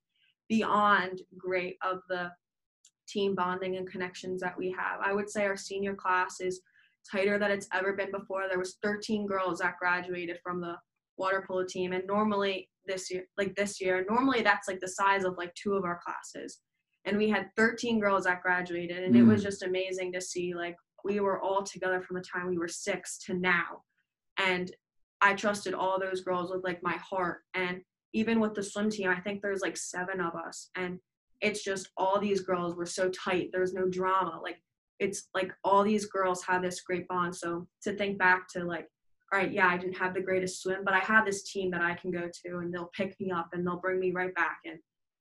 beyond 0.49 1.23
great 1.37 1.77
of 1.83 2.01
the 2.09 2.31
team 3.09 3.35
bonding 3.35 3.77
and 3.77 3.91
connections 3.91 4.41
that 4.41 4.57
we 4.57 4.71
have. 4.71 5.01
I 5.03 5.13
would 5.13 5.31
say 5.31 5.45
our 5.45 5.57
senior 5.57 5.95
class 5.95 6.41
is 6.41 6.61
tighter 7.11 7.39
than 7.39 7.51
it's 7.51 7.69
ever 7.73 7.93
been 7.95 8.11
before. 8.11 8.45
There 8.49 8.59
was 8.59 8.77
13 8.83 9.27
girls 9.27 9.59
that 9.59 9.79
graduated 9.79 10.39
from 10.43 10.61
the 10.61 10.77
water 11.19 11.45
polo 11.47 11.65
team 11.65 11.93
and 11.93 12.07
normally 12.07 12.69
this 12.87 13.11
year 13.11 13.25
like 13.37 13.55
this 13.55 13.81
year 13.81 14.05
normally 14.09 14.41
that's 14.41 14.67
like 14.67 14.81
the 14.81 14.89
size 14.89 15.25
of 15.25 15.37
like 15.37 15.55
two 15.55 15.75
of 15.75 15.85
our 15.85 16.01
classes 16.03 16.61
and 17.05 17.19
we 17.19 17.29
had 17.29 17.51
13 17.55 18.01
girls 18.01 18.25
that 18.25 18.43
graduated 18.43 19.05
and 19.05 19.15
mm. 19.15 19.19
it 19.19 19.23
was 19.23 19.43
mm. 19.43 19.45
just 19.45 19.63
amazing 19.63 20.11
to 20.11 20.21
see 20.21 20.55
like 20.55 20.75
we 21.05 21.21
were 21.21 21.41
all 21.41 21.63
together 21.63 22.01
from 22.01 22.17
the 22.17 22.23
time 22.23 22.49
we 22.49 22.59
were 22.59 22.69
six 22.69 23.19
to 23.27 23.35
now. 23.35 23.83
And 24.39 24.71
I 25.21 25.35
trusted 25.35 25.75
all 25.75 26.01
those 26.01 26.23
girls 26.23 26.51
with 26.51 26.65
like 26.65 26.83
my 26.83 26.97
heart. 26.97 27.43
And 27.55 27.83
even 28.13 28.41
with 28.41 28.55
the 28.55 28.63
swim 28.63 28.91
team, 28.91 29.09
I 29.09 29.21
think 29.21 29.41
there's 29.41 29.63
like 29.63 29.77
seven 29.77 30.21
of 30.21 30.35
us. 30.35 30.71
And 30.77 30.99
it's 31.41 31.65
just 31.65 31.91
all 31.97 32.19
these 32.19 32.41
girls 32.41 32.75
were 32.75 32.87
so 32.87 33.11
tight. 33.11 33.51
There 33.53 33.61
was 33.61 33.75
no 33.75 33.89
drama. 33.89 34.41
Like 34.43 34.59
it's 34.99 35.29
like 35.35 35.53
all 35.65 35.83
these 35.83 36.07
girls 36.07 36.45
had 36.45 36.63
this 36.63 36.81
great 36.81 37.09
bond. 37.09 37.35
So 37.35 37.67
to 37.83 37.95
think 37.95 38.19
back 38.19 38.49
to 38.49 38.65
like, 38.65 38.87
all 39.33 39.39
right, 39.39 39.53
yeah, 39.53 39.67
I 39.67 39.79
didn't 39.79 39.97
have 39.97 40.15
the 40.15 40.21
greatest 40.21 40.63
swim, 40.63 40.83
but 40.85 40.95
I 40.95 40.99
have 41.01 41.25
this 41.25 41.51
team 41.51 41.71
that 41.71 41.81
I 41.81 41.95
can 41.95 42.11
go 42.11 42.29
to 42.29 42.59
and 42.59 42.73
they'll 42.73 42.91
pick 42.95 43.19
me 43.19 43.31
up 43.31 43.49
and 43.53 43.67
they'll 43.67 43.81
bring 43.81 43.99
me 43.99 44.13
right 44.13 44.35
back. 44.35 44.59
And 44.65 44.79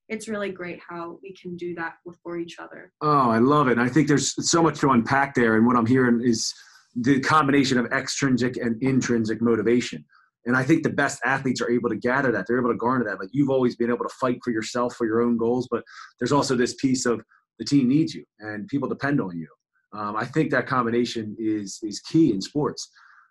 it's 0.10 0.28
really 0.28 0.52
great 0.52 0.80
how 0.88 1.18
we 1.24 1.34
can 1.34 1.56
do 1.56 1.74
that 1.76 1.94
for 2.22 2.38
each 2.38 2.60
other. 2.60 2.92
Oh, 3.02 3.30
I 3.30 3.40
love 3.40 3.70
it. 3.70 3.78
I 3.78 3.88
think 3.88 4.08
there's 4.08 4.34
so 4.50 4.62
much 4.62 4.80
to 4.80 4.90
unpack 4.90 5.34
there. 5.34 5.56
And 5.56 5.66
what 5.66 5.78
I'm 5.78 5.86
hearing 5.86 6.22
is 6.22 6.54
the 6.96 7.20
combination 7.20 7.78
of 7.78 7.86
extrinsic 7.88 8.58
and 8.58 8.82
intrinsic 8.82 9.42
motivation. 9.42 10.04
And 10.46 10.58
I 10.58 10.64
think 10.64 10.84
the 10.84 10.90
best 10.90 11.22
athletes 11.24 11.62
are 11.62 11.70
able 11.70 11.90
to 11.90 11.96
gather 11.96 12.32
that. 12.32 12.46
They're 12.48 12.60
able 12.60 12.72
to 12.72 12.78
garner 12.78 13.06
that. 13.06 13.20
Like 13.20 13.30
you've 13.32 13.50
always 13.50 13.76
been 13.76 13.90
able 13.90 14.06
to 14.06 14.14
fight 14.20 14.40
for 14.44 14.52
yourself, 14.52 14.96
for 14.96 15.06
your 15.06 15.22
own 15.22 15.38
goals, 15.38 15.68
but 15.70 15.84
there's 16.20 16.32
also 16.32 16.56
this 16.56 16.74
piece 16.76 17.06
of 17.06 17.22
the 17.60 17.66
team 17.66 17.88
needs 17.88 18.16
you 18.16 18.26
and 18.40 18.68
people 18.68 18.90
depend 18.90 19.22
on 19.22 19.38
you. 19.38 19.48
Um, 19.94 20.16
I 20.16 20.26
think 20.26 20.52
that 20.52 20.68
combination 20.68 21.36
is 21.38 21.80
is 21.84 22.00
key 22.00 22.34
in 22.34 22.42
sports. 22.42 22.90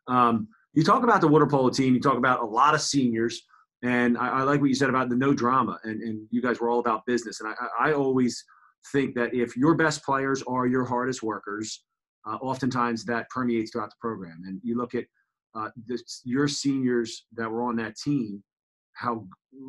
Um, 0.09 0.49
you 0.75 0.85
talk 0.85 1.03
about 1.03 1.21
the 1.21 1.29
water 1.29 1.47
polo 1.47 1.71
team. 1.71 1.95
You 1.95 2.01
talk 2.01 2.19
about 2.19 2.41
a 2.43 2.47
lot 2.47 2.75
of 2.75 2.81
seniors. 2.81 3.43
And 3.83 4.19
I, 4.19 4.29
I, 4.29 4.43
like 4.43 4.61
what 4.61 4.69
you 4.69 4.75
said 4.75 4.91
about 4.91 5.09
the 5.09 5.17
no 5.17 5.33
drama, 5.33 5.79
and, 5.85 6.03
and 6.03 6.27
you 6.31 6.43
guys 6.43 6.61
were 6.61 6.69
all 6.69 6.81
about 6.81 7.07
business. 7.07 7.41
And 7.41 7.49
I, 7.49 7.89
I 7.89 7.93
always 7.95 8.45
think 8.93 9.15
that 9.15 9.35
if 9.35 9.57
your 9.57 9.75
best 9.75 10.05
players 10.05 10.43
are 10.43 10.67
your 10.67 10.85
hardest 10.85 11.23
workers, 11.23 11.83
uh, 12.27 12.37
oftentimes 12.43 13.05
that 13.07 13.29
permeates 13.31 13.71
throughout 13.71 13.91
the 13.91 13.97
program. 14.01 14.43
And 14.47 14.61
you 14.63 14.77
look 14.77 14.95
at 14.95 15.05
uh, 15.55 15.71
this, 15.87 16.21
your 16.25 16.49
seniors 16.49 17.27
that 17.37 17.51
were 17.51 17.63
on 17.63 17.77
that 17.77 17.97
team, 17.97 18.43
how 18.95 19.27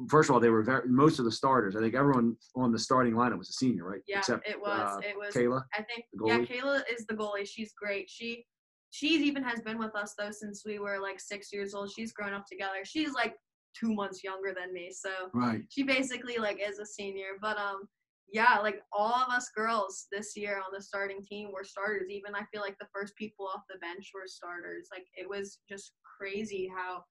first 0.10 0.29
of 0.29 0.34
all 0.34 0.39
they 0.39 0.50
were 0.50 0.63
very 0.63 0.88
most 0.88 1.20
of 1.20 1.25
the 1.25 1.31
starters. 1.31 1.75
I 1.75 1.79
think 1.79 1.96
everyone 1.96 2.36
on 2.55 2.72
the 2.72 2.79
starting 2.79 3.13
lineup 3.13 3.38
was 3.38 3.50
a 3.50 3.53
senior, 3.53 3.86
right? 3.89 4.01
Yeah, 4.08 4.20
Except 4.20 4.48
it 4.48 4.60
was. 4.60 4.79
uh, 4.98 5.00
it 5.08 5.15
was. 5.17 5.34
Kayla. 5.34 5.63
I 5.74 5.84
think 5.84 6.05
yeah. 6.25 6.39
Kayla 6.39 6.81
is 6.93 7.05
the 7.08 7.15
goalie. 7.15 7.48
She's 7.48 7.74
great. 7.74 8.10
She 8.10 8.46
she's 8.91 9.22
even 9.22 9.41
has 9.43 9.62
been 9.62 9.79
with 9.79 9.96
us 9.96 10.13
though 10.17 10.31
since 10.31 10.63
we 10.65 10.79
were 10.79 11.00
like 11.00 11.20
six 11.20 11.53
years 11.53 11.74
old. 11.74 11.91
She's 11.91 12.12
grown 12.12 12.34
up 12.34 12.46
together. 12.46 12.84
She's 12.84 13.13
like 13.13 13.36
two 13.79 13.93
months 13.93 14.22
younger 14.24 14.53
than 14.53 14.74
me, 14.74 14.91
so 14.91 15.10
Right. 15.34 15.62
she 15.70 15.84
basically 15.84 16.38
like 16.38 16.60
is 16.62 16.79
a 16.79 16.86
senior. 16.86 17.38
But 17.41 17.58
um 17.58 17.88
yeah, 18.31 18.57
like 18.61 18.81
all 18.93 19.13
of 19.13 19.33
us 19.33 19.50
girls 19.55 20.07
this 20.11 20.35
year 20.35 20.57
on 20.57 20.73
the 20.73 20.81
starting 20.81 21.23
team 21.23 21.51
were 21.53 21.63
starters. 21.63 22.09
Even 22.09 22.33
I 22.33 22.45
feel 22.51 22.61
like 22.61 22.77
the 22.79 22.88
first 22.93 23.15
people 23.15 23.47
off 23.47 23.61
the 23.69 23.79
bench 23.79 24.11
were 24.13 24.27
starters. 24.27 24.88
Like 24.91 25.05
it 25.15 25.29
was 25.29 25.59
just 25.69 25.91
crazy 26.17 26.71
how 26.73 27.03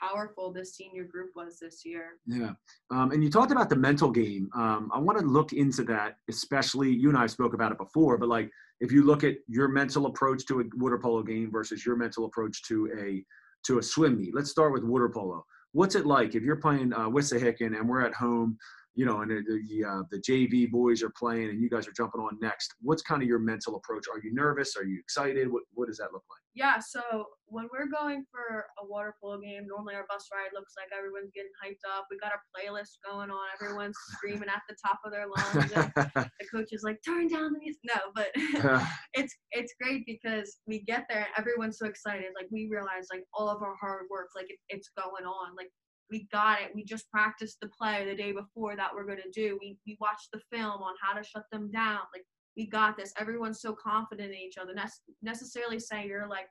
powerful 0.00 0.52
this 0.52 0.76
senior 0.76 1.04
group 1.04 1.30
was 1.34 1.58
this 1.58 1.82
year. 1.84 2.18
Yeah. 2.26 2.52
Um, 2.90 3.10
and 3.10 3.24
you 3.24 3.30
talked 3.30 3.50
about 3.50 3.68
the 3.68 3.76
mental 3.76 4.10
game. 4.10 4.48
Um, 4.54 4.90
I 4.94 4.98
want 4.98 5.18
to 5.18 5.24
look 5.24 5.52
into 5.52 5.82
that, 5.84 6.16
especially 6.28 6.90
you 6.90 7.08
and 7.08 7.18
I 7.18 7.26
spoke 7.26 7.54
about 7.54 7.72
it 7.72 7.78
before, 7.78 8.16
but 8.16 8.28
like 8.28 8.50
if 8.80 8.92
you 8.92 9.04
look 9.04 9.24
at 9.24 9.34
your 9.48 9.68
mental 9.68 10.06
approach 10.06 10.46
to 10.46 10.60
a 10.60 10.64
water 10.76 10.98
polo 10.98 11.22
game 11.22 11.50
versus 11.50 11.84
your 11.84 11.96
mental 11.96 12.26
approach 12.26 12.62
to 12.64 12.88
a 12.96 13.24
to 13.66 13.78
a 13.78 13.82
swim 13.82 14.16
meet. 14.16 14.34
Let's 14.34 14.50
start 14.50 14.72
with 14.72 14.84
water 14.84 15.08
polo. 15.08 15.44
What's 15.72 15.96
it 15.96 16.06
like 16.06 16.36
if 16.36 16.42
you're 16.44 16.56
playing 16.56 16.92
uh, 16.92 17.08
Wissahickon 17.08 17.76
and 17.78 17.88
we're 17.88 18.06
at 18.06 18.14
home, 18.14 18.56
you 18.98 19.06
know, 19.06 19.20
and 19.20 19.30
the 19.30 19.62
the, 19.68 19.84
uh, 19.84 20.02
the 20.10 20.18
JV 20.18 20.68
boys 20.68 21.04
are 21.04 21.12
playing 21.16 21.50
and 21.50 21.60
you 21.62 21.70
guys 21.70 21.86
are 21.86 21.92
jumping 21.92 22.20
on 22.20 22.36
next? 22.42 22.74
What's 22.80 23.00
kind 23.00 23.22
of 23.22 23.28
your 23.28 23.38
mental 23.38 23.76
approach? 23.76 24.06
Are 24.12 24.18
you 24.18 24.34
nervous? 24.34 24.76
Are 24.76 24.82
you 24.82 24.98
excited? 24.98 25.46
What 25.48 25.62
what 25.74 25.86
does 25.86 25.98
that 25.98 26.12
look 26.12 26.24
like? 26.28 26.42
Yeah, 26.56 26.80
so 26.80 27.00
when 27.46 27.68
we're 27.72 27.86
going 27.86 28.24
for 28.28 28.66
a 28.82 28.84
water 28.84 29.14
polo 29.22 29.38
game, 29.38 29.68
normally 29.68 29.94
our 29.94 30.04
bus 30.10 30.26
ride 30.34 30.50
looks 30.52 30.74
like 30.76 30.88
everyone's 30.90 31.30
getting 31.32 31.52
hyped 31.62 31.86
up. 31.96 32.06
We 32.10 32.18
got 32.18 32.32
our 32.32 32.42
playlist 32.50 32.98
going 33.08 33.30
on. 33.30 33.46
Everyone's 33.62 33.96
screaming 34.18 34.48
at 34.48 34.62
the 34.68 34.74
top 34.84 34.98
of 35.04 35.12
their 35.12 35.26
lungs. 35.30 36.26
The 36.40 36.46
coach 36.50 36.70
is 36.72 36.82
like, 36.82 36.98
"Turn 37.06 37.28
down 37.28 37.52
the 37.52 37.60
music." 37.60 37.82
No, 37.84 38.10
but 38.16 38.34
it's 39.14 39.32
it's 39.52 39.74
great 39.80 40.06
because 40.06 40.58
we 40.66 40.82
get 40.82 41.06
there 41.08 41.18
and 41.18 41.38
everyone's 41.38 41.78
so 41.78 41.86
excited. 41.86 42.34
Like 42.34 42.48
we 42.50 42.68
realize 42.68 43.06
like 43.12 43.22
all 43.32 43.48
of 43.48 43.62
our 43.62 43.76
hard 43.80 44.06
work, 44.10 44.30
like 44.34 44.50
it, 44.50 44.58
it's 44.68 44.90
going 44.98 45.24
on. 45.24 45.54
Like 45.56 45.70
we 46.10 46.26
got 46.32 46.60
it. 46.62 46.70
We 46.74 46.84
just 46.84 47.10
practiced 47.10 47.58
the 47.60 47.68
play 47.68 48.04
the 48.04 48.14
day 48.14 48.32
before 48.32 48.76
that 48.76 48.90
we're 48.94 49.06
gonna 49.06 49.30
do. 49.32 49.58
We 49.60 49.78
we 49.86 49.96
watched 50.00 50.30
the 50.32 50.40
film 50.50 50.82
on 50.82 50.94
how 51.00 51.18
to 51.18 51.24
shut 51.24 51.44
them 51.52 51.70
down. 51.70 52.00
Like 52.14 52.24
we 52.56 52.66
got 52.66 52.96
this. 52.96 53.12
Everyone's 53.18 53.60
so 53.60 53.74
confident 53.74 54.30
in 54.30 54.38
each 54.38 54.58
other. 54.58 54.74
Not 54.74 54.90
necessarily 55.22 55.78
say 55.78 56.06
you're 56.06 56.28
like, 56.28 56.48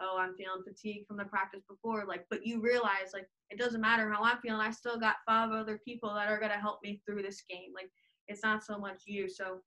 oh, 0.00 0.16
I'm 0.18 0.34
feeling 0.34 0.62
fatigued 0.66 1.06
from 1.06 1.16
the 1.16 1.24
practice 1.24 1.62
before. 1.68 2.04
Like, 2.06 2.26
but 2.30 2.46
you 2.46 2.60
realize 2.60 3.12
like 3.12 3.28
it 3.50 3.58
doesn't 3.58 3.80
matter 3.80 4.10
how 4.10 4.22
I'm 4.22 4.38
feeling. 4.38 4.60
I 4.60 4.70
still 4.70 4.98
got 4.98 5.16
five 5.26 5.50
other 5.50 5.80
people 5.84 6.12
that 6.14 6.28
are 6.28 6.40
gonna 6.40 6.60
help 6.60 6.80
me 6.82 7.00
through 7.06 7.22
this 7.22 7.42
game. 7.48 7.72
Like 7.74 7.90
it's 8.28 8.42
not 8.42 8.64
so 8.64 8.78
much 8.78 9.02
you. 9.06 9.28
So 9.28 9.60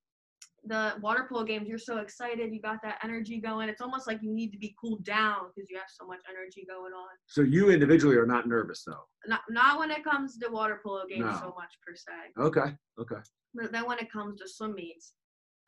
the 0.66 0.96
water 1.02 1.26
polo 1.30 1.44
games, 1.44 1.68
you're 1.70 1.78
so 1.78 2.00
excited. 2.00 2.54
You 2.54 2.62
got 2.62 2.82
that 2.84 3.00
energy 3.04 3.40
going. 3.40 3.70
It's 3.70 3.82
almost 3.82 4.08
like 4.08 4.22
you 4.22 4.34
need 4.34 4.52
to 4.52 4.58
be 4.58 4.76
cooled 4.82 5.04
down 5.06 5.48
because 5.56 5.70
you 5.70 5.78
have 5.78 5.88
so 5.90 6.06
much 6.06 6.20
energy 6.30 6.66
going 6.70 6.94
on. 6.94 7.08
so 7.28 7.42
you 7.42 7.70
individually 7.70 8.18
are 8.18 8.26
not 8.26 8.48
nervous 8.48 8.84
though. 8.86 9.06
Not 9.28 9.42
not 9.50 9.80
when 9.80 9.92
it 9.92 10.04
comes 10.04 10.38
to 10.40 10.50
water 10.50 10.82
polo 10.84 11.04
games 11.08 11.26
No. 11.26 11.34
so 11.40 11.54
much 11.58 11.74
per 11.86 11.96
se. 11.96 12.12
Okay. 12.40 12.76
Okay. 13.00 13.22
But 13.54 13.72
then 13.72 13.86
when 13.88 14.00
it 14.00 14.12
comes 14.12 14.40
to 14.42 14.48
swim 14.50 14.74
meets, 14.76 15.14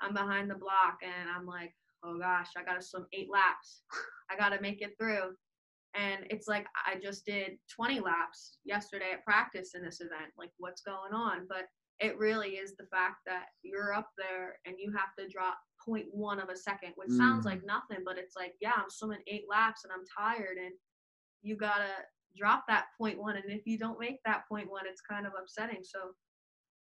I'm 0.02 0.14
behind 0.14 0.50
the 0.50 0.56
block 0.56 0.98
and 1.04 1.30
I'm 1.30 1.46
like, 1.46 1.74
oh 2.04 2.18
gosh, 2.18 2.50
I 2.58 2.64
gotta 2.64 2.82
swim 2.82 3.06
eight 3.14 3.30
laps. 3.32 3.84
I 4.30 4.36
gotta 4.38 4.62
make 4.62 4.82
it 4.82 4.96
through. 5.00 5.36
And 5.96 6.26
it's 6.30 6.48
like 6.48 6.68
I 6.86 7.00
just 7.00 7.26
did 7.26 7.58
20 7.76 8.00
laps 8.00 8.58
yesterday 8.64 9.12
at 9.14 9.24
practice 9.26 9.72
in 9.76 9.84
this 9.84 10.02
event. 10.02 10.32
Like, 10.38 10.52
what's 10.58 10.82
going 10.82 11.14
on? 11.14 11.46
But 11.50 11.66
it 12.00 12.18
really 12.18 12.52
is 12.52 12.76
the 12.76 12.86
fact 12.86 13.18
that 13.26 13.48
you're 13.62 13.94
up 13.94 14.10
there 14.18 14.60
and 14.66 14.76
you 14.80 14.92
have 14.92 15.16
to 15.18 15.28
drop 15.28 15.58
0.1 15.86 16.42
of 16.42 16.50
a 16.50 16.56
second, 16.56 16.94
which 16.96 17.12
sounds 17.12 17.46
Mm. 17.46 17.50
like 17.50 17.64
nothing, 17.66 18.04
but 18.06 18.18
it's 18.18 18.36
like, 18.36 18.56
yeah, 18.62 18.74
I'm 18.76 18.90
swimming 18.90 19.24
eight 19.28 19.46
laps 19.50 19.84
and 19.84 19.92
I'm 19.94 20.06
tired, 20.06 20.58
and 20.58 20.74
you 21.42 21.56
gotta 21.56 22.06
drop 22.38 22.66
that 22.68 22.88
0.1. 22.98 23.36
And 23.38 23.52
if 23.52 23.66
you 23.66 23.78
don't 23.78 24.00
make 24.00 24.22
that 24.24 24.44
0.1, 24.50 24.86
it's 24.86 25.02
kind 25.02 25.26
of 25.26 25.34
upsetting. 25.38 25.84
So, 25.84 26.16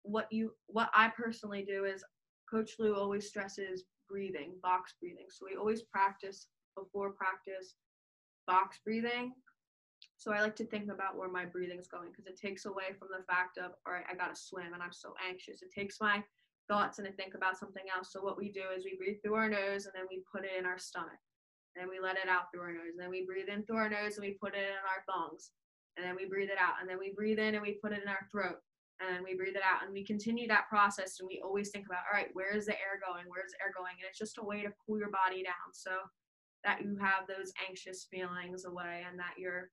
what 0.03 0.31
you, 0.31 0.55
what 0.67 0.89
I 0.93 1.09
personally 1.09 1.63
do 1.63 1.85
is, 1.85 2.03
Coach 2.49 2.79
Lou 2.79 2.95
always 2.95 3.27
stresses 3.27 3.85
breathing, 4.07 4.57
box 4.63 4.95
breathing. 4.99 5.27
So 5.29 5.45
we 5.49 5.55
always 5.57 5.83
practice 5.83 6.47
before 6.75 7.11
practice, 7.11 7.75
box 8.47 8.79
breathing. 8.83 9.33
So 10.19 10.33
I 10.33 10.41
like 10.41 10.57
to 10.57 10.65
think 10.65 10.91
about 10.91 11.15
where 11.15 11.31
my 11.31 11.45
breathing's 11.45 11.87
going 11.87 12.11
because 12.11 12.27
it 12.27 12.35
takes 12.35 12.65
away 12.65 12.91
from 12.99 13.07
the 13.07 13.23
fact 13.23 13.57
of, 13.57 13.71
all 13.87 13.93
right, 13.93 14.03
I 14.11 14.15
gotta 14.15 14.35
swim 14.35 14.73
and 14.73 14.83
I'm 14.83 14.91
so 14.91 15.15
anxious. 15.25 15.63
It 15.63 15.71
takes 15.71 16.01
my 16.01 16.21
thoughts 16.67 16.99
and 16.99 17.07
to 17.07 17.13
think 17.13 17.35
about 17.35 17.57
something 17.57 17.87
else. 17.87 18.11
So 18.11 18.19
what 18.19 18.37
we 18.37 18.51
do 18.51 18.67
is 18.75 18.83
we 18.83 18.99
breathe 18.99 19.23
through 19.23 19.39
our 19.39 19.47
nose 19.47 19.87
and 19.87 19.95
then 19.95 20.11
we 20.11 20.27
put 20.27 20.43
it 20.43 20.59
in 20.59 20.67
our 20.67 20.77
stomach. 20.77 21.23
And 21.79 21.87
we 21.87 22.03
let 22.03 22.19
it 22.19 22.27
out 22.27 22.51
through 22.51 22.67
our 22.67 22.75
nose. 22.75 22.91
And 22.91 22.99
then 22.99 23.09
we 23.09 23.23
breathe 23.23 23.47
in 23.47 23.63
through 23.63 23.79
our 23.79 23.87
nose 23.87 24.19
and 24.19 24.27
we 24.27 24.35
put 24.35 24.59
it 24.59 24.67
in 24.67 24.83
our 24.83 25.07
lungs. 25.07 25.55
And 25.95 26.03
then 26.03 26.19
we 26.19 26.27
breathe 26.27 26.51
it 26.51 26.59
out. 26.59 26.83
And 26.83 26.89
then 26.89 26.99
we 26.99 27.15
breathe 27.15 27.39
in 27.39 27.55
and 27.55 27.63
we 27.63 27.79
put 27.79 27.93
it 27.95 28.03
in 28.03 28.11
our 28.11 28.27
throat. 28.27 28.59
And 28.99 29.07
then 29.07 29.23
we 29.23 29.39
breathe 29.39 29.55
it 29.55 29.63
out. 29.63 29.87
And 29.87 29.93
we 29.93 30.03
continue 30.03 30.51
that 30.51 30.67
process. 30.67 31.23
And 31.23 31.31
we 31.31 31.39
always 31.39 31.71
think 31.71 31.87
about, 31.87 32.03
all 32.11 32.19
right, 32.19 32.35
where 32.35 32.51
is 32.51 32.67
the 32.67 32.75
air 32.75 32.99
going? 32.99 33.23
Where's 33.31 33.55
the 33.55 33.63
air 33.63 33.71
going? 33.71 33.95
And 33.95 34.09
it's 34.09 34.19
just 34.19 34.35
a 34.35 34.43
way 34.43 34.67
to 34.67 34.75
cool 34.83 34.99
your 34.99 35.15
body 35.15 35.47
down 35.47 35.71
so 35.71 35.95
that 36.67 36.83
you 36.83 36.99
have 36.99 37.23
those 37.23 37.55
anxious 37.63 38.03
feelings 38.11 38.65
away 38.65 39.07
and 39.07 39.15
that 39.15 39.39
you're 39.39 39.71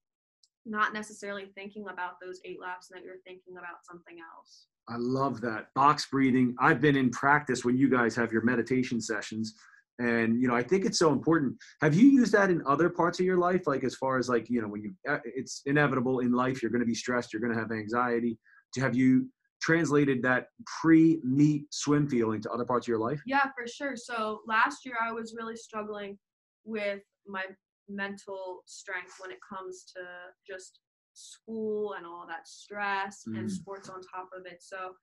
not 0.66 0.92
necessarily 0.92 1.46
thinking 1.54 1.86
about 1.88 2.14
those 2.20 2.40
eight 2.44 2.60
laps 2.60 2.90
and 2.90 2.98
that 2.98 3.04
you're 3.04 3.20
thinking 3.24 3.54
about 3.56 3.84
something 3.88 4.16
else. 4.36 4.66
I 4.88 4.96
love 4.98 5.40
that 5.40 5.72
box 5.74 6.06
breathing. 6.10 6.54
I've 6.60 6.80
been 6.80 6.96
in 6.96 7.10
practice 7.10 7.64
when 7.64 7.76
you 7.76 7.88
guys 7.88 8.14
have 8.16 8.32
your 8.32 8.42
meditation 8.42 9.00
sessions, 9.00 9.54
and 9.98 10.40
you 10.40 10.48
know 10.48 10.54
I 10.54 10.62
think 10.62 10.84
it's 10.84 10.98
so 10.98 11.12
important. 11.12 11.56
Have 11.80 11.94
you 11.94 12.08
used 12.08 12.32
that 12.32 12.50
in 12.50 12.62
other 12.66 12.90
parts 12.90 13.18
of 13.18 13.26
your 13.26 13.38
life, 13.38 13.66
like 13.66 13.84
as 13.84 13.94
far 13.94 14.18
as 14.18 14.28
like 14.28 14.48
you 14.50 14.60
know 14.60 14.68
when 14.68 14.82
you 14.82 14.94
uh, 15.08 15.18
it's 15.24 15.62
inevitable 15.66 16.20
in 16.20 16.32
life 16.32 16.62
you're 16.62 16.70
going 16.70 16.80
to 16.80 16.86
be 16.86 16.94
stressed, 16.94 17.32
you're 17.32 17.42
going 17.42 17.54
to 17.54 17.58
have 17.58 17.72
anxiety. 17.72 18.38
Have 18.78 18.94
you 18.94 19.28
translated 19.60 20.22
that 20.22 20.48
pre-meet 20.80 21.64
swim 21.72 22.06
feeling 22.06 22.40
to 22.42 22.50
other 22.50 22.64
parts 22.64 22.84
of 22.84 22.88
your 22.88 22.98
life? 22.98 23.20
Yeah, 23.26 23.44
for 23.56 23.66
sure. 23.66 23.96
So 23.96 24.40
last 24.46 24.84
year 24.84 24.96
I 25.02 25.12
was 25.12 25.34
really 25.36 25.56
struggling 25.56 26.18
with 26.64 27.00
my 27.26 27.44
mental 27.88 28.62
strength 28.66 29.14
when 29.20 29.30
it 29.30 29.38
comes 29.48 29.84
to 29.96 30.02
just 30.46 30.80
school 31.12 31.94
and 31.94 32.04
all 32.06 32.26
that 32.26 32.46
stress 32.46 33.26
and 33.26 33.46
Mm. 33.46 33.50
sports 33.50 33.88
on 33.88 34.02
top 34.02 34.28
of 34.32 34.44
it. 34.46 34.62
So 34.62 34.96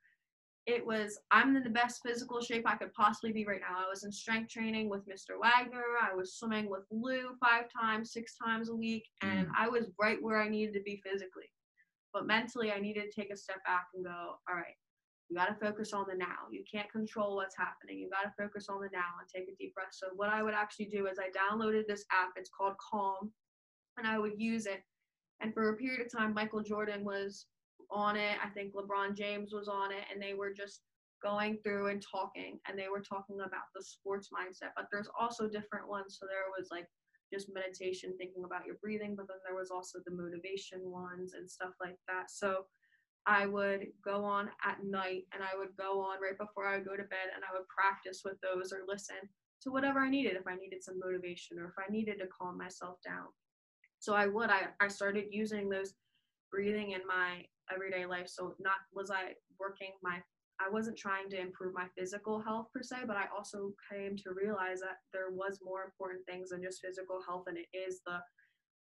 it 0.65 0.85
was 0.85 1.19
I'm 1.31 1.55
in 1.57 1.63
the 1.63 1.69
best 1.69 2.01
physical 2.03 2.39
shape 2.41 2.65
I 2.65 2.75
could 2.77 2.93
possibly 2.93 3.33
be 3.33 3.45
right 3.45 3.59
now. 3.59 3.85
I 3.85 3.89
was 3.89 4.03
in 4.05 4.11
strength 4.11 4.49
training 4.51 4.89
with 4.89 5.05
Mr. 5.07 5.37
Wagner. 5.37 5.97
I 6.01 6.13
was 6.15 6.35
swimming 6.35 6.69
with 6.69 6.85
Lou 6.89 7.35
five 7.39 7.65
times, 7.69 8.13
six 8.13 8.37
times 8.37 8.69
a 8.69 8.75
week, 8.75 9.09
and 9.21 9.47
I 9.57 9.67
was 9.67 9.91
right 9.99 10.21
where 10.21 10.41
I 10.41 10.47
needed 10.47 10.73
to 10.75 10.81
be 10.83 11.01
physically. 11.03 11.51
But 12.13 12.27
mentally, 12.27 12.71
I 12.71 12.79
needed 12.79 13.11
to 13.11 13.21
take 13.21 13.31
a 13.33 13.35
step 13.35 13.63
back 13.65 13.87
and 13.93 14.05
go, 14.05 14.35
all 14.47 14.55
right, 14.55 14.77
you 15.29 15.37
got 15.37 15.47
to 15.47 15.65
focus 15.65 15.93
on 15.93 16.05
the 16.09 16.15
now. 16.15 16.49
You 16.51 16.63
can't 16.69 16.91
control 16.91 17.35
what's 17.35 17.57
happening. 17.57 17.97
You 17.99 18.09
got 18.09 18.23
to 18.23 18.43
focus 18.43 18.67
on 18.69 18.81
the 18.81 18.89
now 18.91 19.19
and 19.19 19.27
take 19.33 19.51
a 19.51 19.55
deep 19.57 19.73
breath. 19.73 19.93
So, 19.93 20.07
what 20.15 20.29
I 20.29 20.43
would 20.43 20.53
actually 20.53 20.85
do 20.85 21.07
is 21.07 21.17
I 21.17 21.29
downloaded 21.31 21.87
this 21.87 22.05
app. 22.11 22.31
It's 22.35 22.49
called 22.55 22.75
Calm, 22.77 23.31
and 23.97 24.05
I 24.05 24.19
would 24.19 24.33
use 24.37 24.65
it. 24.65 24.83
And 25.41 25.53
for 25.53 25.69
a 25.69 25.77
period 25.77 26.05
of 26.05 26.11
time, 26.11 26.33
Michael 26.33 26.61
Jordan 26.61 27.03
was 27.03 27.47
on 27.89 28.15
it. 28.15 28.37
I 28.43 28.49
think 28.49 28.73
LeBron 28.73 29.15
James 29.17 29.53
was 29.53 29.67
on 29.67 29.91
it, 29.91 30.03
and 30.11 30.21
they 30.21 30.33
were 30.33 30.53
just 30.53 30.81
going 31.21 31.57
through 31.63 31.87
and 31.87 32.03
talking, 32.03 32.59
and 32.67 32.77
they 32.77 32.89
were 32.89 33.01
talking 33.01 33.39
about 33.39 33.71
the 33.73 33.83
sports 33.83 34.29
mindset. 34.29 34.71
But 34.75 34.87
there's 34.91 35.09
also 35.19 35.47
different 35.47 35.87
ones. 35.87 36.17
So, 36.19 36.27
there 36.27 36.51
was 36.57 36.67
like 36.69 36.87
just 37.33 37.47
meditation, 37.53 38.13
thinking 38.17 38.43
about 38.43 38.65
your 38.65 38.75
breathing, 38.83 39.15
but 39.15 39.27
then 39.27 39.37
there 39.47 39.57
was 39.57 39.71
also 39.71 39.99
the 40.05 40.13
motivation 40.13 40.91
ones 40.91 41.33
and 41.33 41.49
stuff 41.49 41.71
like 41.81 41.97
that. 42.07 42.29
So, 42.29 42.65
I 43.25 43.45
would 43.45 43.87
go 44.03 44.23
on 44.25 44.49
at 44.65 44.83
night 44.83 45.23
and 45.33 45.41
I 45.41 45.57
would 45.57 45.75
go 45.77 46.01
on 46.01 46.21
right 46.21 46.37
before 46.37 46.67
I 46.67 46.75
would 46.75 46.85
go 46.85 46.97
to 46.97 47.03
bed 47.03 47.31
and 47.33 47.43
I 47.43 47.57
would 47.57 47.67
practice 47.67 48.21
with 48.25 48.35
those 48.41 48.73
or 48.73 48.81
listen 48.87 49.15
to 49.61 49.71
whatever 49.71 49.99
I 49.99 50.09
needed 50.09 50.35
if 50.35 50.47
I 50.47 50.55
needed 50.55 50.83
some 50.83 50.99
motivation 50.99 51.57
or 51.57 51.65
if 51.65 51.73
I 51.77 51.89
needed 51.89 52.19
to 52.19 52.27
calm 52.27 52.57
myself 52.57 52.97
down. 53.05 53.27
So 53.99 54.13
I 54.13 54.27
would 54.27 54.49
I, 54.49 54.67
I 54.81 54.89
started 54.89 55.25
using 55.31 55.69
those 55.69 55.93
breathing 56.51 56.91
in 56.91 57.01
my 57.07 57.45
everyday 57.73 58.05
life. 58.05 58.27
So 58.27 58.55
not 58.59 58.75
was 58.93 59.09
I 59.09 59.33
working 59.59 59.91
my 60.03 60.21
I 60.59 60.69
wasn't 60.69 60.97
trying 60.97 61.29
to 61.29 61.39
improve 61.39 61.73
my 61.73 61.87
physical 61.97 62.41
health 62.41 62.67
per 62.73 62.83
se, 62.83 62.97
but 63.07 63.17
I 63.17 63.25
also 63.35 63.73
came 63.91 64.15
to 64.17 64.35
realize 64.35 64.81
that 64.81 64.99
there 65.11 65.31
was 65.31 65.59
more 65.63 65.83
important 65.83 66.25
things 66.25 66.49
than 66.49 66.61
just 66.61 66.81
physical 66.81 67.21
health 67.25 67.45
and 67.47 67.57
it 67.57 67.67
is 67.75 68.01
the 68.05 68.19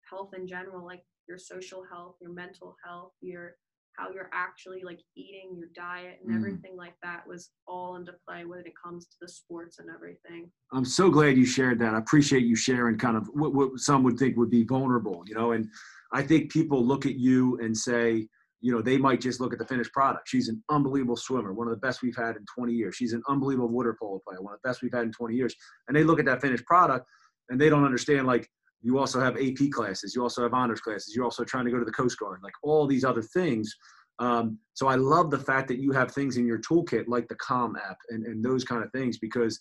health 0.10 0.32
in 0.36 0.48
general, 0.48 0.86
like 0.86 1.04
your 1.28 1.38
social 1.38 1.84
health, 1.90 2.16
your 2.22 2.32
mental 2.32 2.76
health, 2.86 3.14
your 3.22 3.56
how 3.98 4.12
you're 4.12 4.30
actually 4.32 4.82
like 4.84 5.00
eating 5.16 5.56
your 5.58 5.70
diet 5.76 6.20
and 6.22 6.32
Mm. 6.32 6.38
everything 6.38 6.76
like 6.78 6.96
that 7.02 7.28
was 7.28 7.50
all 7.68 7.96
into 7.96 8.14
play 8.28 8.46
when 8.46 8.60
it 8.60 8.74
comes 8.82 9.08
to 9.08 9.16
the 9.22 9.28
sports 9.28 9.80
and 9.80 9.90
everything. 9.90 10.52
I'm 10.72 10.86
so 10.86 11.10
glad 11.10 11.38
you 11.38 11.46
shared 11.46 11.80
that. 11.80 11.94
I 11.96 11.98
appreciate 11.98 12.44
you 12.46 12.56
sharing 12.56 12.98
kind 12.98 13.18
of 13.18 13.28
what, 13.34 13.54
what 13.54 13.80
some 13.80 14.04
would 14.04 14.18
think 14.18 14.38
would 14.38 14.52
be 14.52 14.64
vulnerable, 14.64 15.24
you 15.26 15.36
know. 15.36 15.52
And 15.52 15.68
I 16.14 16.22
think 16.22 16.52
people 16.52 16.86
look 16.86 17.06
at 17.06 17.16
you 17.16 17.58
and 17.60 17.76
say, 17.76 18.28
you 18.62 18.72
know, 18.72 18.82
they 18.82 18.98
might 18.98 19.22
just 19.22 19.40
look 19.40 19.54
at 19.54 19.60
the 19.60 19.66
finished 19.66 19.92
product. 19.94 20.28
She's 20.28 20.48
an 20.48 20.64
unbelievable 20.70 21.16
swimmer, 21.16 21.54
one 21.54 21.68
of 21.68 21.72
the 21.72 21.86
best 21.86 22.02
we've 22.02 22.16
had 22.16 22.36
in 22.36 22.46
20 22.56 22.74
years. 22.74 22.96
She's 22.96 23.14
an 23.14 23.22
unbelievable 23.30 23.70
water 23.70 23.96
polo 24.00 24.20
player, 24.28 24.42
one 24.42 24.54
of 24.54 24.60
the 24.64 24.68
best 24.68 24.82
we've 24.82 24.94
had 24.94 25.04
in 25.04 25.12
20 25.12 25.36
years. 25.36 25.56
And 25.88 25.96
they 25.96 26.04
look 26.04 26.20
at 26.20 26.26
that 26.26 26.42
finished 26.42 26.66
product 26.66 27.08
and 27.50 27.60
they 27.60 27.70
don't 27.70 27.86
understand 27.86 28.28
like 28.28 28.50
you 28.82 29.00
also 29.00 29.20
have 29.20 29.38
AP 29.38 29.72
classes, 29.72 30.14
you 30.16 30.22
also 30.22 30.44
have 30.44 30.54
honors 30.54 30.82
classes, 30.82 31.14
you're 31.16 31.26
also 31.26 31.44
trying 31.44 31.66
to 31.66 31.72
go 31.72 31.80
to 31.80 31.86
the 31.86 31.92
Coast 31.92 32.18
Guard, 32.20 32.40
like 32.44 32.54
all 32.64 32.88
these 32.88 33.04
other 33.04 33.22
things. 33.22 33.76
Um, 34.20 34.58
so 34.74 34.88
I 34.88 34.96
love 34.96 35.30
the 35.30 35.40
fact 35.40 35.68
that 35.68 35.80
you 35.80 35.92
have 35.92 36.12
things 36.12 36.38
in 36.38 36.46
your 36.46 36.60
toolkit 36.60 37.08
like 37.08 37.28
the 37.28 37.36
Calm 37.36 37.76
app 37.76 37.98
and, 38.10 38.26
and 38.26 38.44
those 38.44 38.64
kind 38.64 38.84
of 38.84 38.92
things 38.92 39.18
because 39.20 39.60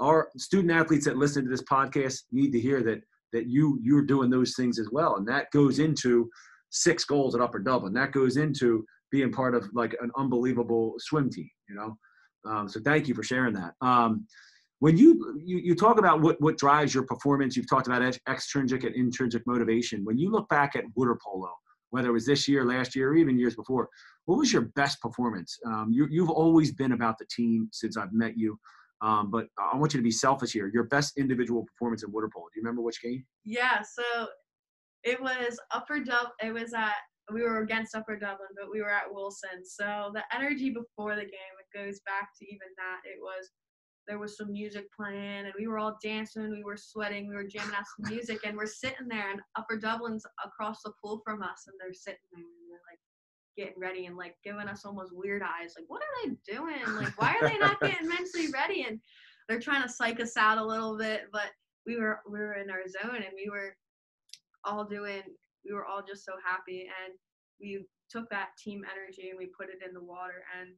our 0.00 0.28
student 0.36 0.72
athletes 0.72 1.04
that 1.04 1.16
listen 1.16 1.44
to 1.44 1.50
this 1.50 1.62
podcast 1.62 2.22
need 2.32 2.52
to 2.52 2.60
hear 2.60 2.82
that 2.82 3.00
that 3.32 3.46
you 3.46 3.78
you're 3.82 4.02
doing 4.02 4.28
those 4.28 4.54
things 4.54 4.78
as 4.78 4.90
well, 4.90 5.16
and 5.16 5.26
that 5.26 5.50
goes 5.52 5.78
into 5.78 6.28
six 6.70 7.04
goals 7.04 7.34
at 7.34 7.40
Upper 7.40 7.58
Dublin. 7.58 7.94
That 7.94 8.12
goes 8.12 8.36
into 8.36 8.84
being 9.10 9.32
part 9.32 9.54
of 9.54 9.68
like 9.72 9.94
an 10.02 10.10
unbelievable 10.16 10.94
swim 10.98 11.30
team, 11.30 11.48
you 11.68 11.74
know. 11.74 11.96
Um, 12.44 12.68
so 12.68 12.80
thank 12.80 13.08
you 13.08 13.14
for 13.14 13.22
sharing 13.22 13.54
that. 13.54 13.74
Um, 13.80 14.26
when 14.82 14.98
you, 14.98 15.40
you 15.44 15.58
you 15.58 15.74
talk 15.76 15.96
about 16.00 16.22
what 16.22 16.40
what 16.40 16.58
drives 16.58 16.92
your 16.92 17.04
performance, 17.04 17.56
you've 17.56 17.70
talked 17.70 17.86
about 17.86 18.02
extrinsic 18.28 18.82
and 18.82 18.96
intrinsic 18.96 19.46
motivation. 19.46 20.04
When 20.04 20.18
you 20.18 20.28
look 20.28 20.48
back 20.48 20.74
at 20.74 20.82
water 20.96 21.16
polo, 21.24 21.52
whether 21.90 22.08
it 22.08 22.12
was 22.12 22.26
this 22.26 22.48
year, 22.48 22.64
last 22.64 22.96
year, 22.96 23.10
or 23.10 23.16
even 23.16 23.38
years 23.38 23.54
before, 23.54 23.88
what 24.24 24.38
was 24.38 24.52
your 24.52 24.62
best 24.74 25.00
performance? 25.00 25.56
Um, 25.64 25.90
you, 25.92 26.08
you've 26.10 26.30
always 26.30 26.72
been 26.72 26.90
about 26.90 27.16
the 27.18 27.26
team 27.26 27.68
since 27.70 27.96
I've 27.96 28.12
met 28.12 28.36
you. 28.36 28.58
Um, 29.02 29.30
but 29.30 29.46
I 29.56 29.76
want 29.76 29.94
you 29.94 30.00
to 30.00 30.04
be 30.04 30.10
selfish 30.10 30.50
here. 30.50 30.68
Your 30.74 30.84
best 30.84 31.16
individual 31.16 31.62
performance 31.62 32.02
in 32.02 32.10
water 32.10 32.28
polo. 32.34 32.46
Do 32.52 32.58
you 32.58 32.64
remember 32.64 32.82
which 32.82 33.00
game? 33.00 33.24
Yeah, 33.44 33.82
so 33.82 34.26
it 35.04 35.22
was 35.22 35.60
Upper 35.70 36.00
Dublin. 36.00 36.32
It 36.42 36.52
was 36.52 36.74
at 36.74 36.94
we 37.32 37.42
were 37.42 37.62
against 37.62 37.94
Upper 37.94 38.16
Dublin, 38.16 38.48
but 38.56 38.68
we 38.72 38.80
were 38.80 38.90
at 38.90 39.12
Wilson. 39.12 39.64
So 39.64 40.10
the 40.12 40.24
energy 40.34 40.70
before 40.70 41.14
the 41.14 41.22
game 41.22 41.54
it 41.60 41.78
goes 41.78 42.00
back 42.04 42.30
to 42.40 42.44
even 42.46 42.66
that. 42.78 43.08
It 43.08 43.20
was 43.22 43.48
there 44.08 44.18
was 44.18 44.36
some 44.36 44.52
music 44.52 44.86
playing 44.94 45.46
and 45.46 45.52
we 45.58 45.66
were 45.66 45.78
all 45.78 45.98
dancing, 46.02 46.50
we 46.50 46.64
were 46.64 46.76
sweating, 46.76 47.28
we 47.28 47.34
were 47.34 47.46
jamming 47.46 47.74
out 47.74 47.84
some 47.96 48.12
music, 48.12 48.40
and 48.44 48.56
we're 48.56 48.66
sitting 48.66 49.08
there 49.08 49.30
and 49.30 49.40
Upper 49.56 49.76
Dublin's 49.76 50.26
across 50.44 50.82
the 50.82 50.92
pool 51.02 51.20
from 51.24 51.42
us, 51.42 51.64
and 51.66 51.76
they're 51.78 51.94
sitting 51.94 52.18
there 52.32 52.42
and 52.42 52.70
they're 52.70 52.80
like 52.90 52.98
getting 53.56 53.80
ready 53.80 54.06
and 54.06 54.16
like 54.16 54.34
giving 54.44 54.68
us 54.68 54.84
almost 54.84 55.14
weird 55.14 55.42
eyes, 55.42 55.74
like 55.76 55.88
what 55.88 56.02
are 56.02 56.28
they 56.28 56.36
doing? 56.52 56.96
Like 56.96 57.20
why 57.20 57.36
are 57.40 57.48
they 57.48 57.58
not 57.58 57.80
getting 57.82 58.08
mentally 58.08 58.48
ready? 58.52 58.86
And 58.88 58.98
they're 59.48 59.60
trying 59.60 59.82
to 59.82 59.88
psych 59.88 60.20
us 60.20 60.36
out 60.36 60.58
a 60.58 60.64
little 60.64 60.96
bit, 60.96 61.22
but 61.32 61.50
we 61.86 61.96
were 61.96 62.20
we 62.28 62.38
were 62.38 62.54
in 62.54 62.70
our 62.70 62.86
zone 62.86 63.16
and 63.16 63.34
we 63.34 63.50
were 63.50 63.74
all 64.64 64.84
doing 64.84 65.22
we 65.64 65.74
were 65.74 65.84
all 65.86 66.02
just 66.06 66.24
so 66.24 66.32
happy 66.44 66.82
and 67.04 67.14
we 67.60 67.84
took 68.10 68.28
that 68.30 68.50
team 68.62 68.82
energy 68.92 69.30
and 69.30 69.38
we 69.38 69.50
put 69.58 69.68
it 69.68 69.86
in 69.86 69.94
the 69.94 70.02
water 70.02 70.44
and 70.58 70.70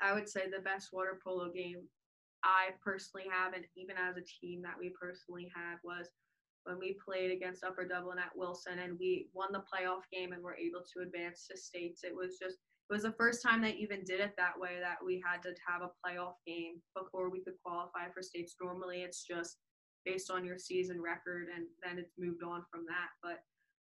I 0.00 0.12
would 0.12 0.28
say 0.28 0.42
the 0.46 0.62
best 0.62 0.88
water 0.92 1.18
polo 1.24 1.50
game 1.52 1.82
I 2.44 2.70
personally 2.84 3.26
have 3.30 3.54
and 3.54 3.64
even 3.76 3.96
as 3.96 4.16
a 4.16 4.26
team 4.26 4.62
that 4.62 4.78
we 4.78 4.92
personally 5.00 5.50
had 5.54 5.76
was 5.84 6.08
when 6.64 6.78
we 6.78 6.96
played 7.04 7.30
against 7.30 7.64
Upper 7.64 7.86
Dublin 7.86 8.18
at 8.18 8.36
Wilson 8.36 8.78
and 8.78 8.98
we 8.98 9.28
won 9.34 9.52
the 9.52 9.64
playoff 9.66 10.02
game 10.12 10.32
and 10.32 10.42
were 10.42 10.56
able 10.56 10.82
to 10.94 11.02
advance 11.02 11.46
to 11.48 11.56
states. 11.56 12.04
It 12.04 12.14
was 12.14 12.38
just 12.38 12.58
it 12.90 12.92
was 12.92 13.02
the 13.02 13.12
first 13.18 13.42
time 13.42 13.62
they 13.62 13.72
even 13.72 14.04
did 14.04 14.20
it 14.20 14.34
that 14.36 14.58
way 14.58 14.78
that 14.80 14.98
we 15.04 15.22
had 15.24 15.42
to 15.42 15.54
have 15.66 15.82
a 15.82 15.94
playoff 16.04 16.34
game 16.46 16.82
before 16.96 17.30
we 17.30 17.42
could 17.42 17.54
qualify 17.64 18.10
for 18.12 18.22
states. 18.22 18.56
Normally 18.60 19.02
it's 19.02 19.24
just 19.24 19.58
based 20.04 20.30
on 20.30 20.44
your 20.44 20.58
season 20.58 21.00
record 21.00 21.46
and 21.54 21.66
then 21.82 21.98
it's 21.98 22.14
moved 22.18 22.42
on 22.42 22.64
from 22.70 22.84
that. 22.86 23.08
But 23.22 23.40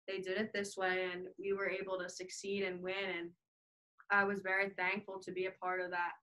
they 0.08 0.20
did 0.20 0.38
it 0.38 0.52
this 0.54 0.76
way 0.78 1.10
and 1.14 1.28
we 1.40 1.54
were 1.54 1.70
able 1.70 1.98
to 2.00 2.10
succeed 2.10 2.64
and 2.64 2.82
win 2.82 3.10
and 3.18 3.30
I 4.10 4.24
was 4.24 4.42
very 4.42 4.70
thankful 4.78 5.20
to 5.24 5.32
be 5.32 5.46
a 5.46 5.52
part 5.62 5.82
of 5.82 5.92
that 5.92 6.14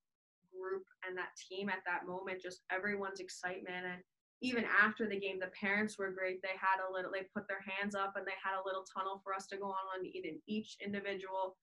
group 0.64 0.88
and 1.04 1.12
that 1.12 1.36
team 1.36 1.68
at 1.68 1.84
that 1.84 2.08
moment 2.08 2.40
just 2.40 2.64
everyone's 2.72 3.20
excitement 3.20 3.84
and 3.84 4.00
even 4.40 4.64
after 4.80 5.04
the 5.04 5.20
game 5.20 5.36
the 5.36 5.52
parents 5.52 6.00
were 6.00 6.16
great 6.16 6.40
they 6.40 6.56
had 6.56 6.80
a 6.80 6.88
little 6.88 7.12
they 7.12 7.28
put 7.36 7.44
their 7.44 7.60
hands 7.68 7.94
up 7.94 8.16
and 8.16 8.24
they 8.24 8.38
had 8.40 8.56
a 8.56 8.64
little 8.64 8.84
tunnel 8.88 9.20
for 9.20 9.36
us 9.36 9.44
to 9.46 9.60
go 9.60 9.68
on 9.68 10.00
and 10.00 10.08
each 10.48 10.76
individual 10.80 11.56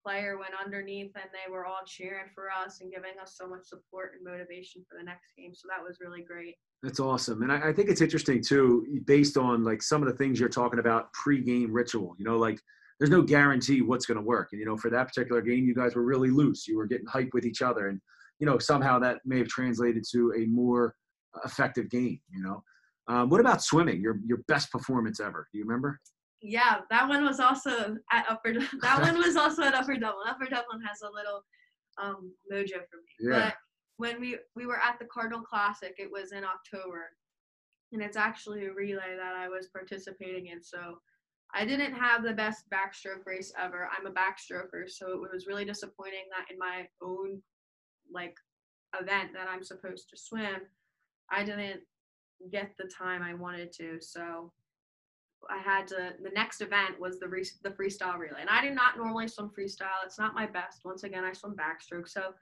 player 0.00 0.38
went 0.38 0.56
underneath 0.56 1.12
and 1.20 1.28
they 1.36 1.52
were 1.52 1.66
all 1.66 1.84
cheering 1.84 2.32
for 2.34 2.48
us 2.48 2.80
and 2.80 2.92
giving 2.92 3.20
us 3.20 3.36
so 3.36 3.44
much 3.44 3.68
support 3.68 4.16
and 4.16 4.24
motivation 4.24 4.80
for 4.88 4.96
the 4.96 5.04
next 5.04 5.36
game 5.36 5.52
so 5.52 5.68
that 5.68 5.84
was 5.84 6.00
really 6.00 6.24
great 6.24 6.56
that's 6.82 7.00
awesome. 7.00 7.42
And 7.42 7.50
I, 7.50 7.70
I, 7.70 7.72
think 7.72 7.88
it's 7.90 8.00
interesting 8.00 8.40
too, 8.40 8.86
based 9.04 9.36
on 9.36 9.64
like 9.64 9.82
some 9.82 10.00
of 10.00 10.08
the 10.08 10.14
things 10.14 10.38
you're 10.38 10.48
talking 10.48 10.78
about 10.78 11.12
pre-game 11.12 11.72
ritual, 11.72 12.14
you 12.18 12.24
know, 12.24 12.38
like 12.38 12.60
there's 12.98 13.10
no 13.10 13.22
guarantee 13.22 13.82
what's 13.82 14.06
going 14.06 14.16
to 14.16 14.22
work. 14.22 14.50
And, 14.52 14.60
you 14.60 14.66
know, 14.66 14.76
for 14.76 14.90
that 14.90 15.08
particular 15.08 15.40
game, 15.40 15.64
you 15.64 15.74
guys 15.74 15.94
were 15.94 16.04
really 16.04 16.30
loose. 16.30 16.68
You 16.68 16.76
were 16.76 16.86
getting 16.86 17.06
hyped 17.06 17.34
with 17.34 17.44
each 17.44 17.62
other. 17.62 17.88
And, 17.88 18.00
you 18.38 18.46
know, 18.46 18.58
somehow 18.58 18.98
that 19.00 19.18
may 19.24 19.38
have 19.38 19.48
translated 19.48 20.04
to 20.12 20.32
a 20.36 20.46
more 20.46 20.94
effective 21.44 21.90
game, 21.90 22.20
you 22.30 22.42
know. 22.42 22.62
Um, 23.08 23.30
what 23.30 23.40
about 23.40 23.62
swimming? 23.62 24.00
Your, 24.00 24.20
your 24.26 24.38
best 24.48 24.70
performance 24.70 25.18
ever. 25.18 25.48
Do 25.52 25.58
you 25.58 25.64
remember? 25.64 25.98
Yeah, 26.40 26.80
that 26.90 27.08
one 27.08 27.24
was 27.24 27.40
also 27.40 27.96
at 28.12 28.26
Upper, 28.28 28.54
that 28.82 29.00
one 29.00 29.18
was 29.18 29.36
also 29.36 29.62
at 29.62 29.74
Upper 29.74 29.94
Dublin. 29.94 30.26
Upper 30.28 30.44
Dublin 30.44 30.80
has 30.86 31.00
a 31.02 31.10
little 31.10 31.42
um, 32.00 32.32
mojo 32.52 32.74
for 32.74 32.98
me. 32.98 33.30
Yeah. 33.30 33.46
But 33.46 33.54
when 33.96 34.20
we 34.20 34.38
we 34.54 34.66
were 34.66 34.78
at 34.78 34.98
the 34.98 35.06
Cardinal 35.06 35.42
Classic, 35.42 35.94
it 35.98 36.10
was 36.10 36.32
in 36.32 36.44
October, 36.44 37.08
and 37.92 38.00
it's 38.00 38.16
actually 38.16 38.66
a 38.66 38.72
relay 38.72 39.16
that 39.16 39.34
I 39.36 39.48
was 39.48 39.68
participating 39.68 40.46
in. 40.46 40.62
So 40.62 40.98
I 41.54 41.64
didn't 41.64 41.94
have 41.94 42.22
the 42.22 42.32
best 42.32 42.64
backstroke 42.72 43.26
race 43.26 43.52
ever. 43.58 43.88
I'm 43.96 44.06
a 44.06 44.12
backstroker, 44.12 44.88
so 44.88 45.12
it 45.12 45.32
was 45.32 45.46
really 45.48 45.64
disappointing 45.64 46.26
that 46.30 46.52
in 46.52 46.58
my 46.58 46.86
own 47.02 47.42
like 48.12 48.36
event 48.98 49.30
that 49.34 49.48
I'm 49.48 49.62
supposed 49.62 50.08
to 50.10 50.16
swim, 50.16 50.62
I 51.30 51.44
didn't 51.44 51.80
get 52.50 52.72
the 52.78 52.88
time 52.88 53.22
I 53.22 53.34
wanted 53.34 53.72
to. 53.74 53.98
So 54.00 54.52
I 55.48 55.58
had 55.58 55.86
to. 55.88 56.14
The 56.22 56.30
next 56.30 56.60
event 56.60 56.98
was 56.98 57.18
the 57.18 57.28
re, 57.28 57.44
the 57.62 57.70
freestyle 57.70 58.18
relay, 58.18 58.40
and 58.40 58.50
I 58.50 58.62
do 58.62 58.74
not 58.74 58.96
normally 58.96 59.28
swim 59.28 59.50
freestyle. 59.50 60.04
It's 60.04 60.18
not 60.18 60.34
my 60.34 60.46
best. 60.46 60.84
Once 60.84 61.04
again, 61.04 61.24
I 61.24 61.32
swim 61.32 61.54
backstroke, 61.54 62.08
so 62.08 62.34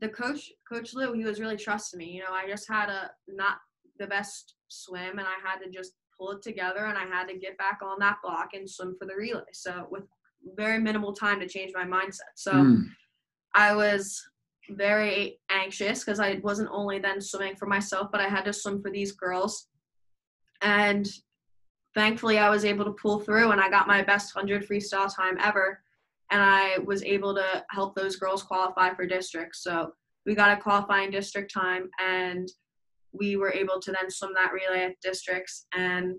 the 0.00 0.08
coach, 0.08 0.52
Coach 0.68 0.94
Lou, 0.94 1.12
he 1.12 1.24
was 1.24 1.40
really 1.40 1.56
trusting 1.56 1.98
me. 1.98 2.06
You 2.06 2.20
know, 2.20 2.32
I 2.32 2.48
just 2.48 2.68
had 2.68 2.88
a 2.88 3.10
not 3.28 3.58
the 3.98 4.06
best 4.06 4.54
swim, 4.68 5.18
and 5.18 5.26
I 5.26 5.36
had 5.44 5.58
to 5.58 5.70
just 5.70 5.92
pull 6.16 6.32
it 6.32 6.42
together, 6.42 6.86
and 6.86 6.96
I 6.96 7.04
had 7.04 7.28
to 7.28 7.38
get 7.38 7.58
back 7.58 7.80
on 7.82 7.98
that 8.00 8.18
block 8.22 8.50
and 8.54 8.68
swim 8.68 8.96
for 8.98 9.06
the 9.06 9.14
relay. 9.14 9.42
So 9.52 9.86
with 9.90 10.04
very 10.56 10.78
minimal 10.78 11.12
time 11.12 11.40
to 11.40 11.48
change 11.48 11.72
my 11.74 11.84
mindset. 11.84 12.34
So 12.36 12.52
mm. 12.52 12.84
I 13.54 13.74
was 13.74 14.22
very 14.70 15.38
anxious 15.50 16.04
because 16.04 16.20
I 16.20 16.40
wasn't 16.42 16.70
only 16.72 16.98
then 16.98 17.20
swimming 17.20 17.56
for 17.56 17.66
myself, 17.66 18.08
but 18.10 18.20
I 18.20 18.28
had 18.28 18.44
to 18.44 18.52
swim 18.52 18.82
for 18.82 18.90
these 18.90 19.12
girls. 19.12 19.68
And 20.62 21.08
thankfully, 21.94 22.38
I 22.38 22.50
was 22.50 22.64
able 22.64 22.84
to 22.84 22.92
pull 22.92 23.20
through, 23.20 23.50
and 23.50 23.60
I 23.60 23.68
got 23.68 23.86
my 23.86 24.02
best 24.02 24.34
100 24.34 24.68
freestyle 24.68 25.14
time 25.14 25.36
ever 25.40 25.80
and 26.30 26.42
I 26.42 26.78
was 26.84 27.02
able 27.04 27.34
to 27.34 27.64
help 27.70 27.94
those 27.94 28.16
girls 28.16 28.42
qualify 28.42 28.94
for 28.94 29.06
districts. 29.06 29.62
So 29.62 29.92
we 30.24 30.34
got 30.34 30.56
a 30.56 30.60
qualifying 30.60 31.10
district 31.10 31.52
time, 31.52 31.88
and 32.00 32.48
we 33.12 33.36
were 33.36 33.52
able 33.52 33.80
to 33.80 33.92
then 33.92 34.10
swim 34.10 34.32
that 34.34 34.52
relay 34.52 34.84
at 34.84 35.00
districts 35.00 35.66
and 35.72 36.16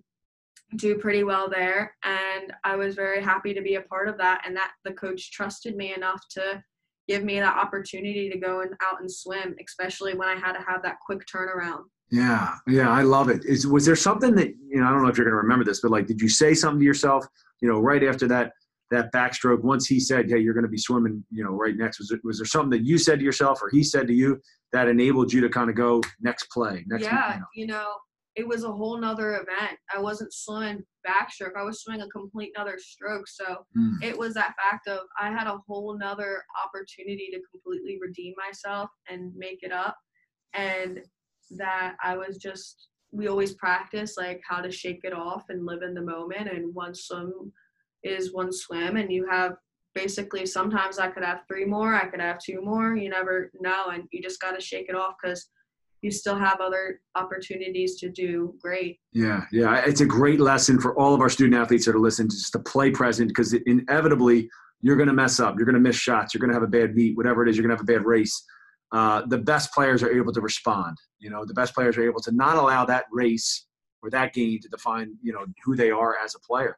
do 0.78 0.98
pretty 0.98 1.24
well 1.24 1.50
there. 1.50 1.96
And 2.04 2.54
I 2.64 2.76
was 2.76 2.96
very 2.96 3.22
happy 3.22 3.54
to 3.54 3.62
be 3.62 3.76
a 3.76 3.82
part 3.82 4.08
of 4.08 4.18
that, 4.18 4.44
and 4.46 4.56
that 4.56 4.72
the 4.86 4.94
coach 4.94 5.32
trusted 5.32 5.76
me 5.76 5.94
enough 5.94 6.22
to 6.32 6.64
give 7.08 7.24
me 7.24 7.39
that 7.39 7.58
opportunity 7.58 8.30
to 8.30 8.38
go 8.38 8.62
and 8.62 8.72
out 8.82 9.00
and 9.00 9.12
swim, 9.12 9.56
especially 9.63 10.15
when 10.15 10.28
I 10.28 10.36
had 10.36 10.54
to 10.54 10.63
have 10.67 10.84
that 10.84 10.98
quick 11.06 11.22
turnaround. 11.26 11.84
Yeah, 12.10 12.56
yeah, 12.67 12.89
I 12.89 13.02
love 13.02 13.30
it. 13.30 13.43
Is 13.46 13.67
was 13.67 13.86
there 13.86 13.96
something 13.96 14.34
that 14.36 14.48
you 14.48 14.80
know? 14.80 14.88
I 14.88 14.91
don't 14.91 15.04
know 15.04 15.10
if 15.10 15.17
you're 15.17 15.26
going 15.26 15.34
to 15.34 15.41
remember 15.41 15.65
this, 15.65 15.82
but 15.82 15.91
like, 15.91 16.08
did 16.08 16.22
you 16.22 16.30
say 16.30 16.54
something 16.54 16.80
to 16.80 16.86
yourself? 16.86 17.26
You 17.62 17.70
know, 17.70 17.80
right 17.80 18.04
after 18.04 18.28
that 18.30 18.54
that 18.91 19.12
backstroke 19.12 19.63
once 19.63 19.86
he 19.86 20.00
said 20.00 20.30
hey 20.30 20.39
you're 20.39 20.54
going 20.54 20.63
to 20.63 20.70
be 20.70 20.78
swimming 20.78 21.24
you 21.30 21.43
know 21.43 21.52
right 21.52 21.76
next 21.76 22.00
was, 22.00 22.12
it, 22.12 22.22
was 22.24 22.39
there 22.39 22.46
something 22.46 22.70
that 22.70 22.86
you 22.86 22.98
said 22.98 23.20
to 23.20 23.26
yourself 23.26 23.62
or 23.62 23.70
he 23.70 23.84
said 23.84 24.08
to 24.08 24.13
you 24.13 24.39
that 24.72 24.88
enabled 24.88 25.32
you 25.34 25.41
to 25.41 25.50
kind 25.50 25.70
of 25.70 25.76
go 25.76 26.02
next 26.22 26.50
play 26.52 26.86
next 26.88 27.04
yeah 27.04 27.39
you 27.54 27.67
know? 27.67 27.91
It 28.38 28.47
was 28.47 28.63
a 28.63 28.71
whole 28.71 28.97
nother 28.97 29.36
event 29.36 29.78
i 29.93 30.00
wasn't 30.00 30.32
swimming 30.32 30.84
backstroke 31.06 31.58
i 31.58 31.63
was 31.63 31.82
swimming 31.82 32.02
a 32.02 32.10
complete 32.10 32.52
nother 32.58 32.78
stroke 32.78 33.28
so 33.28 33.65
mm. 33.78 33.93
it 34.02 34.17
was 34.17 34.34
that 34.34 34.54
fact 34.62 34.88
of 34.88 35.00
i 35.19 35.30
had 35.30 35.47
a 35.47 35.60
whole 35.67 35.97
nother 35.97 36.43
opportunity 36.65 37.30
to 37.32 37.41
completely 37.52 37.97
redeem 38.02 38.34
myself 38.38 38.89
and 39.10 39.34
make 39.36 39.60
it 39.62 39.71
up 39.71 39.97
and 40.54 41.00
that 41.58 41.95
i 42.04 42.15
was 42.15 42.38
just 42.38 42.89
we 43.12 43.28
always 43.28 43.54
practice 43.56 44.15
like 44.17 44.41
how 44.47 44.62
to 44.62 44.71
shake 44.71 45.00
it 45.04 45.13
off 45.13 45.43
and 45.50 45.65
live 45.65 45.82
in 45.82 45.93
the 45.93 46.02
moment 46.02 46.50
and 46.50 46.73
once 46.73 47.08
some 47.08 47.52
is 48.04 48.34
one 48.34 48.52
swim 48.52 48.97
and 48.97 49.12
you 49.12 49.28
have 49.30 49.54
basically 49.97 50.45
sometimes 50.45 51.00
I 51.00 51.08
could 51.08 51.23
have 51.23 51.41
three 51.47 51.65
more, 51.65 51.95
I 51.95 52.06
could 52.06 52.21
have 52.21 52.38
two 52.38 52.62
more. 52.62 52.95
You 52.95 53.10
never 53.10 53.52
know, 53.60 53.88
and 53.88 54.04
you 54.12 54.21
just 54.21 54.39
got 54.39 54.52
to 54.52 54.62
shake 54.62 54.89
it 54.89 54.95
off 54.95 55.15
because 55.21 55.50
you 56.02 56.12
still 56.12 56.36
have 56.38 56.62
other 56.62 57.02
opportunities 57.16 57.98
to 58.00 58.10
do 58.10 58.54
great. 58.62 59.00
Yeah, 59.14 59.46
yeah, 59.52 59.84
it's 59.86 60.02
a 60.02 60.06
great 60.06 60.40
lesson 60.40 60.80
for 60.80 60.98
all 60.98 61.14
of 61.14 61.22
our 61.22 61.30
student 61.30 61.60
athletes 61.60 61.86
that 61.86 61.96
are 61.96 62.00
listening, 62.00 62.30
just 62.30 62.54
to 62.54 62.60
play 62.60 62.92
present 62.92 63.30
because 63.30 63.54
inevitably 63.54 64.50
you're 64.82 64.96
going 64.96 65.08
to 65.08 65.14
mess 65.14 65.40
up. 65.40 65.56
You're 65.58 65.66
going 65.66 65.76
to 65.76 65.82
miss 65.82 65.96
shots. 65.96 66.34
You're 66.34 66.40
going 66.40 66.52
to 66.52 66.56
have 66.56 66.64
a 66.64 66.68
bad 66.68 66.96
beat, 66.96 67.18
whatever 67.18 67.44
it 67.44 67.50
is. 67.50 67.58
You're 67.58 67.68
going 67.68 67.76
to 67.76 67.82
have 67.82 67.90
a 67.90 68.00
bad 68.00 68.06
race. 68.06 68.44
Uh, 68.92 69.26
the 69.26 69.38
best 69.38 69.74
players 69.74 70.04
are 70.04 70.12
able 70.12 70.32
to 70.34 70.42
respond. 70.42 70.98
You 71.20 71.30
know, 71.30 71.46
the 71.46 71.54
best 71.54 71.74
players 71.74 71.98
are 71.98 72.04
able 72.04 72.22
to 72.22 72.32
not 72.32 72.58
allow 72.58 72.86
that 72.86 73.06
race 73.12 73.66
or 74.02 74.10
that 74.12 74.34
game 74.34 74.60
to 74.62 74.70
define, 74.70 75.16
you 75.22 75.34
know, 75.34 75.46
who 75.66 75.76
they 75.76 75.92
are 75.92 76.16
as 76.24 76.36
a 76.36 76.40
player. 76.40 76.78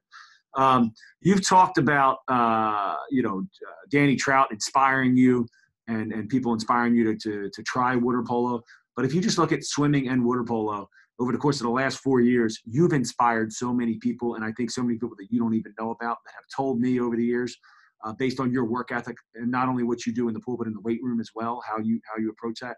Um, 0.58 0.94
you've 1.22 1.48
talked 1.48 1.78
about, 1.78 2.20
uh, 2.28 2.96
you 3.12 3.22
know, 3.22 3.46
Danny 3.92 4.16
Trout 4.16 4.48
inspiring 4.52 5.16
you 5.16 5.46
and, 5.88 6.12
and 6.12 6.30
people 6.30 6.54
inspiring 6.54 6.96
you 6.96 7.04
to, 7.04 7.16
to, 7.18 7.50
to 7.54 7.64
try 7.64 7.96
water 7.96 8.24
polo. 8.28 8.64
But 9.00 9.06
if 9.06 9.14
you 9.14 9.22
just 9.22 9.38
look 9.38 9.54
at 9.54 9.64
swimming 9.64 10.10
and 10.10 10.26
water 10.26 10.44
polo, 10.44 10.90
over 11.20 11.32
the 11.32 11.38
course 11.38 11.62
of 11.62 11.64
the 11.64 11.72
last 11.72 12.00
four 12.00 12.20
years, 12.20 12.60
you've 12.66 12.92
inspired 12.92 13.54
so 13.54 13.74
many 13.74 13.96
people, 13.96 14.36
and 14.36 14.44
I 14.44 14.52
think 14.52 14.72
so 14.72 14.84
many 14.84 14.96
people 14.96 15.16
that 15.20 15.28
you 15.30 15.40
don't 15.40 15.54
even 15.54 15.74
know 15.80 15.92
about 15.92 16.18
that 16.26 16.34
have 16.34 16.44
told 16.54 16.82
me 16.82 17.00
over 17.00 17.16
the 17.16 17.24
years, 17.24 17.56
uh, 18.04 18.12
based 18.12 18.42
on 18.42 18.52
your 18.52 18.66
work 18.66 18.92
ethic 18.92 19.16
and 19.36 19.50
not 19.50 19.70
only 19.70 19.84
what 19.84 20.06
you 20.06 20.14
do 20.14 20.28
in 20.28 20.34
the 20.34 20.42
pool 20.42 20.58
but 20.58 20.68
in 20.68 20.74
the 20.74 20.82
weight 20.82 21.00
room 21.02 21.22
as 21.22 21.30
well, 21.34 21.64
how 21.66 21.78
you 21.80 22.02
how 22.14 22.22
you 22.22 22.30
approach 22.30 22.60
that. 22.60 22.76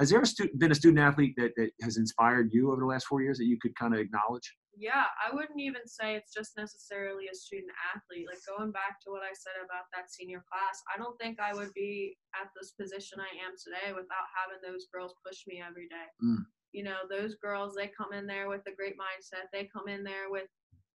Has 0.00 0.08
there 0.08 0.22
been 0.56 0.72
a 0.72 0.74
student 0.74 1.00
athlete 1.00 1.34
that, 1.36 1.52
that 1.56 1.70
has 1.82 1.98
inspired 1.98 2.48
you 2.52 2.72
over 2.72 2.80
the 2.80 2.86
last 2.86 3.06
four 3.06 3.20
years 3.20 3.36
that 3.38 3.44
you 3.44 3.58
could 3.60 3.76
kind 3.76 3.92
of 3.94 4.00
acknowledge? 4.00 4.56
Yeah, 4.72 5.04
I 5.20 5.34
wouldn't 5.34 5.60
even 5.60 5.84
say 5.84 6.16
it's 6.16 6.32
just 6.32 6.56
necessarily 6.56 7.28
a 7.28 7.36
student 7.36 7.76
athlete. 7.92 8.24
Like 8.24 8.40
going 8.48 8.72
back 8.72 9.04
to 9.04 9.12
what 9.12 9.20
I 9.20 9.36
said 9.36 9.60
about 9.60 9.92
that 9.92 10.08
senior 10.08 10.40
class, 10.48 10.80
I 10.88 10.96
don't 10.96 11.16
think 11.20 11.36
I 11.40 11.52
would 11.52 11.76
be 11.76 12.16
at 12.32 12.48
this 12.56 12.72
position 12.72 13.20
I 13.20 13.28
am 13.44 13.52
today 13.60 13.92
without 13.92 14.32
having 14.32 14.64
those 14.64 14.88
girls 14.88 15.12
push 15.20 15.44
me 15.46 15.60
every 15.60 15.92
day. 15.92 16.08
Mm. 16.24 16.48
You 16.72 16.88
know, 16.88 17.04
those 17.04 17.36
girls, 17.36 17.76
they 17.76 17.92
come 17.92 18.16
in 18.16 18.24
there 18.26 18.48
with 18.48 18.64
a 18.64 18.72
great 18.72 18.96
mindset. 18.96 19.52
They 19.52 19.68
come 19.68 19.92
in 19.92 20.02
there 20.02 20.32
with 20.32 20.48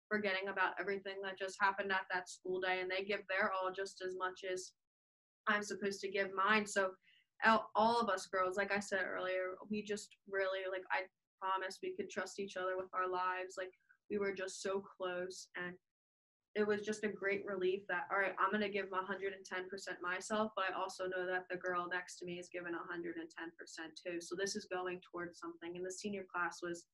forgetting 0.07 0.47
about 0.47 0.79
everything 0.79 1.19
that 1.27 1.39
just 1.39 1.59
happened 1.59 1.91
at 1.91 2.07
that 2.15 2.31
school 2.31 2.61
day 2.61 2.79
and 2.79 2.87
they 2.87 3.03
give 3.03 3.27
their 3.27 3.51
all 3.51 3.75
just 3.75 3.99
as 4.07 4.15
much 4.15 4.47
as 4.47 4.71
I'm 5.49 5.63
supposed 5.67 6.01
to 6.03 6.11
give 6.11 6.31
mine. 6.31 6.65
So 6.65 6.95
all 7.75 8.01
of 8.01 8.09
us 8.09 8.27
girls, 8.27 8.57
like 8.57 8.73
I 8.73 8.81
said 8.81 9.05
earlier, 9.07 9.57
we 9.71 9.83
just 9.83 10.17
really 10.29 10.61
like 10.71 10.85
I 10.91 11.03
promised 11.41 11.81
we 11.83 11.95
could 11.95 12.11
trust 12.11 12.41
each 12.41 12.57
other 12.57 12.77
with 12.77 12.89
our 12.95 13.09
lives. 13.09 13.57
Like 13.59 13.73
we 14.11 14.19
were 14.19 14.33
just 14.33 14.63
so 14.63 14.83
close 14.97 15.49
and 15.57 15.75
it 16.55 16.67
was 16.67 16.83
just 16.83 17.03
a 17.03 17.09
great 17.09 17.45
relief 17.45 17.83
that 17.89 18.07
all 18.13 18.19
right, 18.19 18.35
I'm 18.39 18.53
gonna 18.53 18.69
give 18.69 18.87
110% 18.87 19.35
myself, 20.01 20.53
but 20.55 20.67
I 20.71 20.81
also 20.81 21.05
know 21.05 21.27
that 21.27 21.47
the 21.51 21.57
girl 21.57 21.89
next 21.91 22.19
to 22.19 22.27
me 22.27 22.39
is 22.39 22.49
giving 22.53 22.73
110% 22.73 22.79
too. 24.07 24.21
So 24.21 24.37
this 24.39 24.55
is 24.57 24.67
going 24.73 25.01
towards 25.11 25.39
something. 25.39 25.77
And 25.77 25.85
the 25.85 25.93
senior 25.93 26.25
class 26.33 26.61
was 26.63 26.87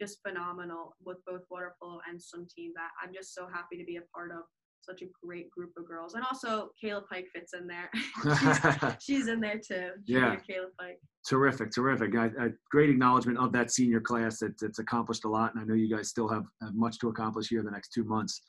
just 0.00 0.20
phenomenal 0.26 0.94
with 1.04 1.24
both 1.26 1.42
water 1.50 1.74
polo 1.80 2.00
and 2.08 2.22
swim 2.22 2.46
team 2.54 2.72
that 2.76 2.90
I'm 3.02 3.14
just 3.14 3.34
so 3.34 3.48
happy 3.48 3.78
to 3.78 3.84
be 3.84 3.96
a 3.96 4.06
part 4.14 4.30
of 4.30 4.44
such 4.88 5.02
a 5.02 5.06
great 5.22 5.50
group 5.50 5.72
of 5.76 5.86
girls. 5.86 6.14
And 6.14 6.24
also 6.24 6.70
Kayla 6.82 7.06
Pike 7.08 7.26
fits 7.34 7.52
in 7.54 7.66
there. 7.66 7.90
she's, 8.38 8.94
she's, 9.00 9.28
in 9.28 9.40
there 9.40 9.58
too. 9.58 9.90
yeah. 10.06 10.36
Kayla 10.36 10.68
Pike. 10.78 11.00
Terrific, 11.28 11.70
terrific. 11.72 12.14
I, 12.14 12.26
I, 12.40 12.48
great 12.70 12.90
acknowledgement 12.90 13.38
of 13.38 13.52
that 13.52 13.70
senior 13.70 14.00
class 14.00 14.38
that, 14.38 14.58
that's 14.60 14.78
accomplished 14.78 15.24
a 15.24 15.28
lot. 15.28 15.54
And 15.54 15.62
I 15.62 15.66
know 15.66 15.74
you 15.74 15.94
guys 15.94 16.08
still 16.08 16.28
have, 16.28 16.44
have 16.62 16.74
much 16.74 16.98
to 17.00 17.08
accomplish 17.08 17.48
here 17.48 17.60
in 17.60 17.66
the 17.66 17.72
next 17.72 17.90
two 17.92 18.04
months. 18.04 18.42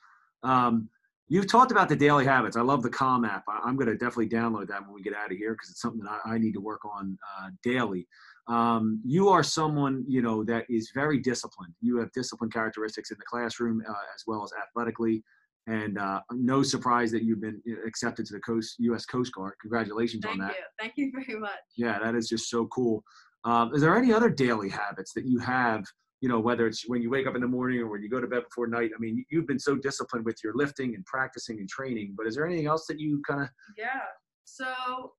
Um, 0.43 0.89
you've 1.27 1.47
talked 1.47 1.71
about 1.71 1.89
the 1.89 1.95
daily 1.95 2.25
habits. 2.25 2.55
I 2.55 2.61
love 2.61 2.83
the 2.83 2.89
Calm 2.89 3.25
app. 3.25 3.43
I, 3.47 3.67
am 3.67 3.75
going 3.75 3.87
to 3.87 3.95
definitely 3.95 4.29
download 4.29 4.67
that 4.67 4.81
when 4.81 4.93
we 4.93 5.01
get 5.01 5.15
out 5.15 5.31
of 5.31 5.37
here 5.37 5.53
because 5.53 5.69
it's 5.69 5.81
something 5.81 6.03
that 6.03 6.19
I, 6.25 6.35
I, 6.35 6.37
need 6.37 6.53
to 6.53 6.61
work 6.61 6.85
on 6.85 7.17
uh, 7.39 7.49
daily. 7.63 8.07
Um, 8.47 9.01
you 9.05 9.27
are 9.29 9.43
someone 9.43 10.05
you 10.07 10.21
know 10.21 10.43
that 10.45 10.65
is 10.69 10.91
very 10.93 11.19
disciplined. 11.19 11.73
You 11.81 11.97
have 11.97 12.11
disciplined 12.13 12.53
characteristics 12.53 13.11
in 13.11 13.17
the 13.17 13.25
classroom 13.25 13.83
uh, 13.87 13.91
as 13.91 14.23
well 14.25 14.43
as 14.43 14.51
athletically. 14.61 15.23
And 15.67 15.97
uh, 15.97 16.21
no 16.31 16.63
surprise 16.63 17.11
that 17.11 17.23
you've 17.23 17.41
been 17.41 17.61
accepted 17.85 18.25
to 18.27 18.33
the 18.33 18.39
Coast 18.39 18.75
U.S. 18.79 19.05
Coast 19.05 19.33
Guard. 19.33 19.53
Congratulations 19.61 20.23
Thank 20.23 20.41
on 20.41 20.47
that. 20.47 20.55
Thank 20.79 20.93
you. 20.95 21.11
Thank 21.13 21.27
you 21.27 21.27
very 21.27 21.39
much. 21.39 21.59
Yeah, 21.75 21.99
that 21.99 22.15
is 22.15 22.29
just 22.29 22.49
so 22.49 22.67
cool. 22.67 23.03
Um, 23.43 23.73
is 23.75 23.81
there 23.81 23.97
any 23.97 24.13
other 24.13 24.29
daily 24.29 24.69
habits 24.69 25.13
that 25.13 25.25
you 25.25 25.39
have? 25.39 25.83
You 26.21 26.29
know, 26.29 26.39
whether 26.39 26.65
it's 26.65 26.87
when 26.87 27.01
you 27.01 27.09
wake 27.09 27.27
up 27.27 27.35
in 27.35 27.41
the 27.41 27.47
morning 27.47 27.79
or 27.79 27.89
when 27.89 28.01
you 28.01 28.09
go 28.09 28.21
to 28.21 28.27
bed 28.27 28.43
before 28.45 28.67
night. 28.67 28.91
I 28.95 28.99
mean, 28.99 29.23
you've 29.29 29.45
been 29.45 29.59
so 29.59 29.75
disciplined 29.75 30.25
with 30.25 30.37
your 30.43 30.53
lifting 30.55 30.95
and 30.95 31.05
practicing 31.05 31.59
and 31.59 31.69
training. 31.69 32.15
But 32.17 32.27
is 32.27 32.35
there 32.35 32.45
anything 32.45 32.65
else 32.65 32.85
that 32.87 32.99
you 32.99 33.21
kind 33.27 33.41
of? 33.41 33.49
Yeah. 33.77 33.99
So 34.45 35.11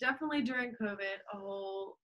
definitely 0.00 0.42
during 0.42 0.72
COVID, 0.80 1.18
a 1.32 1.38
whole 1.38 1.96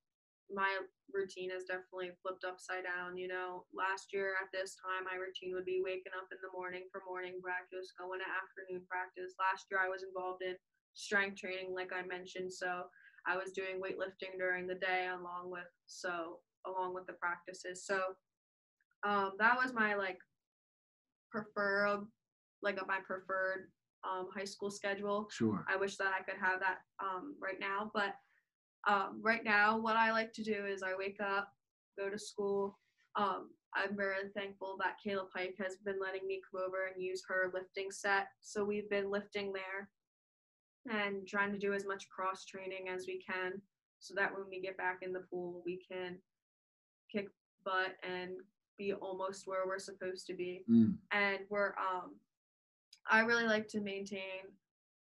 my 0.55 0.71
routine 1.13 1.51
has 1.51 1.67
definitely 1.67 2.15
flipped 2.23 2.47
upside 2.47 2.87
down. 2.87 3.19
You 3.19 3.29
know, 3.29 3.67
last 3.75 4.15
year 4.15 4.39
at 4.39 4.51
this 4.55 4.79
time, 4.79 5.05
my 5.05 5.19
routine 5.19 5.53
would 5.55 5.67
be 5.67 5.83
waking 5.83 6.15
up 6.15 6.31
in 6.31 6.39
the 6.41 6.55
morning 6.55 6.87
for 6.91 7.03
morning 7.05 7.43
practice, 7.43 7.93
going 7.99 8.23
to 8.23 8.31
afternoon 8.31 8.87
practice. 8.87 9.35
Last 9.37 9.67
year, 9.71 9.83
I 9.83 9.91
was 9.91 10.07
involved 10.07 10.43
in 10.43 10.55
strength 10.95 11.43
training, 11.43 11.75
like 11.75 11.91
I 11.93 12.07
mentioned. 12.07 12.55
So 12.55 12.87
I 13.27 13.37
was 13.37 13.53
doing 13.53 13.83
weightlifting 13.83 14.39
during 14.39 14.67
the 14.67 14.79
day, 14.79 15.11
along 15.11 15.51
with 15.51 15.69
so 15.87 16.41
along 16.67 16.95
with 16.95 17.07
the 17.07 17.15
practices. 17.15 17.85
So 17.85 18.17
um, 19.05 19.33
that 19.39 19.57
was 19.57 19.73
my 19.73 19.95
like 19.95 20.19
preferred, 21.31 22.07
like 22.63 22.79
my 22.87 22.99
preferred 23.05 23.69
um, 24.05 24.29
high 24.35 24.45
school 24.45 24.71
schedule. 24.71 25.29
Sure. 25.31 25.65
I 25.69 25.77
wish 25.77 25.97
that 25.97 26.13
I 26.19 26.23
could 26.23 26.41
have 26.41 26.61
that 26.61 26.79
um, 27.03 27.37
right 27.41 27.61
now, 27.61 27.91
but 27.95 28.15
um, 28.87 29.21
right 29.23 29.45
now, 29.45 29.79
what 29.79 29.97
I 29.97 30.13
like 30.13 30.33
to 30.35 30.43
do 30.43 30.67
is 30.67 30.83
I 30.83 30.95
wake 30.97 31.21
up, 31.21 31.49
go 31.99 32.11
to 32.11 32.19
school. 32.19 32.79
Um, 33.17 33.51
I'm 33.75 33.97
very 33.97 34.29
thankful 34.37 34.77
that 34.79 34.97
Kayla 35.05 35.31
Pike 35.35 35.57
has 35.59 35.77
been 35.85 36.01
letting 36.01 36.27
me 36.27 36.41
come 36.51 36.63
over 36.65 36.87
and 36.87 37.03
use 37.03 37.23
her 37.29 37.51
lifting 37.53 37.91
set. 37.91 38.29
So 38.41 38.65
we've 38.65 38.89
been 38.91 39.11
lifting 39.11 39.53
there 39.53 39.89
and 40.91 41.27
trying 41.27 41.53
to 41.53 41.59
do 41.59 41.73
as 41.73 41.87
much 41.87 42.09
cross 42.09 42.45
training 42.45 42.89
as 42.89 43.07
we 43.07 43.21
can 43.21 43.61
so 43.99 44.15
that 44.17 44.33
when 44.33 44.45
we 44.49 44.61
get 44.61 44.77
back 44.77 44.99
in 45.03 45.13
the 45.13 45.25
pool, 45.31 45.63
we 45.65 45.81
can 45.91 46.19
kick 47.11 47.29
butt 47.65 47.95
and 48.09 48.33
be 48.79 48.93
almost 48.93 49.47
where 49.47 49.67
we're 49.67 49.79
supposed 49.79 50.27
to 50.27 50.35
be. 50.35 50.63
Mm. 50.71 50.97
And 51.13 51.39
we're, 51.49 51.75
um, 51.79 52.17
I 53.11 53.21
really 53.21 53.47
like 53.47 53.67
to 53.69 53.81
maintain 53.81 54.53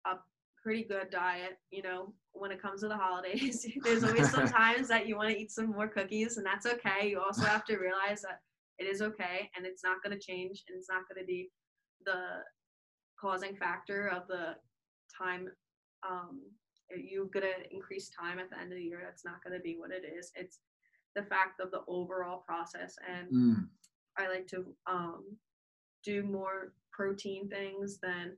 a 0.06 0.16
pretty 0.62 0.84
good 0.84 1.10
diet, 1.10 1.58
you 1.70 1.82
know, 1.82 2.14
when 2.32 2.50
it 2.50 2.60
comes 2.60 2.80
to 2.80 2.88
the 2.88 2.96
holidays. 2.96 3.66
There's 3.82 4.04
always 4.04 4.30
some 4.30 4.48
times 4.48 4.88
that 4.88 5.06
you 5.06 5.16
want 5.16 5.30
to 5.30 5.38
eat 5.38 5.50
some 5.50 5.70
more 5.70 5.88
cookies, 5.88 6.36
and 6.36 6.46
that's 6.46 6.66
okay. 6.66 7.08
You 7.08 7.20
also 7.20 7.44
have 7.44 7.64
to 7.66 7.76
realize 7.76 8.22
that 8.22 8.40
it 8.82 8.84
is 8.84 9.02
okay 9.02 9.50
and 9.56 9.64
it's 9.64 9.84
not 9.84 10.02
going 10.02 10.16
to 10.16 10.24
change 10.24 10.64
and 10.68 10.76
it's 10.76 10.88
not 10.88 11.02
going 11.08 11.20
to 11.20 11.26
be 11.26 11.50
the 12.04 12.42
causing 13.20 13.54
factor 13.54 14.08
of 14.08 14.26
the 14.28 14.56
time 15.16 15.48
um, 16.08 16.40
you're 16.96 17.26
going 17.26 17.46
to 17.46 17.74
increase 17.74 18.10
time 18.10 18.38
at 18.38 18.50
the 18.50 18.58
end 18.58 18.72
of 18.72 18.78
the 18.78 18.84
year 18.84 19.00
that's 19.04 19.24
not 19.24 19.42
going 19.44 19.56
to 19.56 19.62
be 19.62 19.76
what 19.78 19.90
it 19.90 20.04
is 20.04 20.32
it's 20.34 20.58
the 21.14 21.22
fact 21.22 21.60
of 21.60 21.70
the 21.70 21.82
overall 21.86 22.42
process 22.46 22.96
and 23.08 23.32
mm. 23.32 23.66
i 24.18 24.28
like 24.28 24.46
to 24.46 24.64
um, 24.86 25.24
do 26.04 26.22
more 26.22 26.72
protein 26.90 27.48
things 27.48 27.98
than 28.02 28.32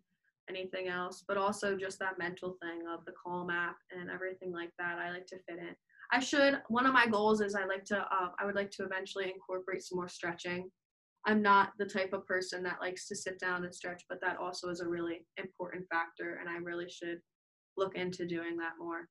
anything 0.48 0.88
else, 0.88 1.24
but 1.26 1.36
also 1.36 1.76
just 1.76 1.98
that 1.98 2.18
mental 2.18 2.56
thing 2.62 2.82
of 2.92 3.04
the 3.04 3.12
Calm 3.12 3.50
app 3.50 3.76
and 3.90 4.10
everything 4.10 4.52
like 4.52 4.70
that. 4.78 4.98
I 4.98 5.10
like 5.10 5.26
to 5.26 5.38
fit 5.48 5.58
in. 5.58 5.74
I 6.12 6.20
should. 6.20 6.60
One 6.68 6.86
of 6.86 6.92
my 6.92 7.06
goals 7.06 7.40
is 7.40 7.54
I 7.54 7.64
like 7.64 7.84
to. 7.86 7.98
Uh, 7.98 8.28
I 8.38 8.44
would 8.44 8.54
like 8.54 8.70
to 8.72 8.84
eventually 8.84 9.32
incorporate 9.32 9.82
some 9.82 9.96
more 9.96 10.08
stretching. 10.08 10.70
I'm 11.26 11.40
not 11.40 11.70
the 11.78 11.86
type 11.86 12.12
of 12.12 12.26
person 12.26 12.62
that 12.64 12.80
likes 12.80 13.08
to 13.08 13.16
sit 13.16 13.40
down 13.40 13.64
and 13.64 13.74
stretch, 13.74 14.02
but 14.08 14.20
that 14.20 14.36
also 14.36 14.68
is 14.68 14.80
a 14.80 14.88
really 14.88 15.26
important 15.38 15.86
factor, 15.90 16.38
and 16.40 16.48
I 16.48 16.56
really 16.56 16.88
should 16.90 17.18
look 17.76 17.96
into 17.96 18.26
doing 18.26 18.56
that 18.58 18.72
more. 18.78 19.08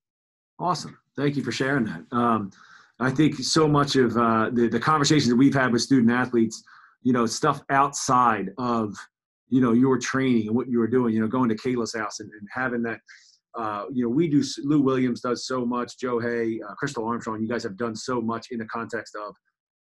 Awesome. 0.59 0.97
Thank 1.17 1.35
you 1.35 1.43
for 1.43 1.51
sharing 1.51 1.85
that. 1.85 2.03
Um, 2.11 2.51
I 2.99 3.09
think 3.09 3.35
so 3.35 3.67
much 3.67 3.95
of 3.95 4.15
uh, 4.15 4.51
the, 4.53 4.67
the 4.67 4.79
conversations 4.79 5.29
that 5.29 5.35
we've 5.35 5.53
had 5.53 5.73
with 5.73 5.81
student 5.81 6.11
athletes, 6.11 6.63
you 7.01 7.11
know, 7.11 7.25
stuff 7.25 7.61
outside 7.69 8.51
of 8.59 8.95
you 9.49 9.61
know 9.61 9.73
your 9.73 9.97
training 9.97 10.47
and 10.47 10.55
what 10.55 10.67
you 10.67 10.79
were 10.79 10.87
doing 10.87 11.13
you 11.13 11.21
know 11.21 11.27
going 11.27 11.49
to 11.49 11.55
kayla's 11.55 11.93
house 11.95 12.19
and, 12.19 12.29
and 12.31 12.47
having 12.51 12.81
that 12.81 12.99
uh, 13.55 13.85
you 13.91 14.03
know 14.03 14.09
we 14.09 14.27
do 14.27 14.43
lou 14.63 14.81
williams 14.81 15.21
does 15.21 15.45
so 15.45 15.65
much 15.65 15.99
joe 15.99 16.19
hay 16.19 16.59
uh, 16.67 16.73
crystal 16.75 17.05
armstrong 17.05 17.41
you 17.41 17.47
guys 17.47 17.63
have 17.63 17.77
done 17.77 17.95
so 17.95 18.19
much 18.19 18.47
in 18.51 18.57
the 18.57 18.65
context 18.65 19.15
of 19.15 19.35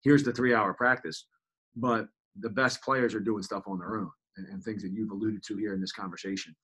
here's 0.04 0.24
the 0.24 0.34
three 0.34 0.54
hour 0.54 0.74
practice 0.74 1.28
but 1.76 2.08
the 2.42 2.50
best 2.50 2.82
players 2.82 3.14
are 3.14 3.20
doing 3.20 3.44
stuff 3.44 3.64
on 3.68 3.80
their 3.80 3.98
own 3.98 4.10
and, 4.38 4.48
and 4.48 4.64
things 4.64 4.82
that 4.82 4.92
you've 4.92 5.12
alluded 5.12 5.44
to 5.44 5.58
here 5.58 5.74
in 5.74 5.82
this 5.82 5.92
conversation. 5.92 6.56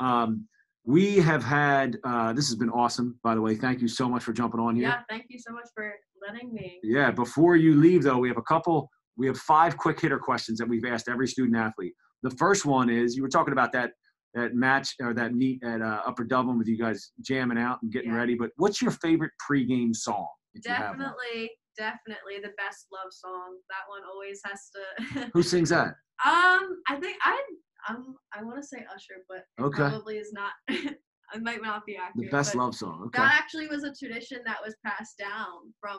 Um, 0.00 0.46
we 0.86 1.16
have 1.16 1.42
had 1.42 1.98
uh, 2.04 2.32
this 2.34 2.48
has 2.48 2.56
been 2.56 2.70
awesome 2.70 3.18
by 3.22 3.34
the 3.34 3.40
way. 3.40 3.54
Thank 3.54 3.80
you 3.80 3.88
so 3.88 4.08
much 4.08 4.22
for 4.22 4.32
jumping 4.32 4.60
on 4.60 4.76
here. 4.76 4.88
Yeah 4.88 5.00
thank 5.08 5.26
you 5.28 5.38
so 5.38 5.52
much 5.52 5.68
for 5.74 5.94
letting 6.26 6.52
me. 6.52 6.78
Yeah 6.82 7.10
before 7.10 7.56
you 7.56 7.74
leave 7.74 8.02
though 8.02 8.18
we 8.18 8.28
have 8.28 8.36
a 8.36 8.42
couple 8.42 8.90
we 9.16 9.26
have 9.26 9.38
five 9.38 9.78
quick 9.78 10.00
hitter 10.00 10.18
questions 10.18 10.58
that 10.58 10.68
we've 10.68 10.84
asked 10.84 11.08
every 11.08 11.26
student 11.26 11.56
athlete 11.56 11.94
the 12.24 12.30
first 12.30 12.64
one 12.64 12.90
is 12.90 13.14
you 13.14 13.22
were 13.22 13.28
talking 13.28 13.52
about 13.52 13.70
that 13.72 13.92
that 14.34 14.54
match 14.54 14.96
or 15.00 15.14
that 15.14 15.32
meet 15.32 15.62
at 15.62 15.80
uh, 15.80 16.00
Upper 16.04 16.24
Dublin 16.24 16.58
with 16.58 16.66
you 16.66 16.76
guys 16.76 17.12
jamming 17.20 17.58
out 17.58 17.78
and 17.82 17.92
getting 17.92 18.10
yeah. 18.10 18.16
ready. 18.16 18.34
But 18.34 18.50
what's 18.56 18.82
your 18.82 18.90
favorite 18.90 19.30
pregame 19.40 19.94
song? 19.94 20.26
Definitely, 20.60 21.52
definitely 21.78 22.40
the 22.42 22.50
best 22.58 22.86
love 22.92 23.12
song. 23.12 23.58
That 23.68 23.84
one 23.88 24.02
always 24.12 24.40
has 24.44 24.70
to. 24.74 25.30
Who 25.34 25.42
sings 25.42 25.68
that? 25.68 25.94
Um, 26.24 26.82
I 26.88 26.96
think 27.00 27.16
I 27.24 27.40
I'm 27.88 28.16
I 28.32 28.42
want 28.42 28.60
to 28.60 28.66
say 28.66 28.78
Usher, 28.92 29.22
but 29.28 29.44
Okay. 29.64 29.88
probably 29.88 30.16
is 30.16 30.32
not. 30.32 30.52
it 30.68 31.42
might 31.42 31.62
not 31.62 31.86
be 31.86 31.96
accurate. 31.96 32.30
The 32.30 32.36
best 32.36 32.54
love 32.54 32.74
song. 32.74 33.02
Okay. 33.06 33.22
That 33.22 33.38
actually 33.38 33.68
was 33.68 33.84
a 33.84 33.92
tradition 33.94 34.38
that 34.46 34.58
was 34.64 34.74
passed 34.84 35.18
down 35.18 35.72
from 35.80 35.98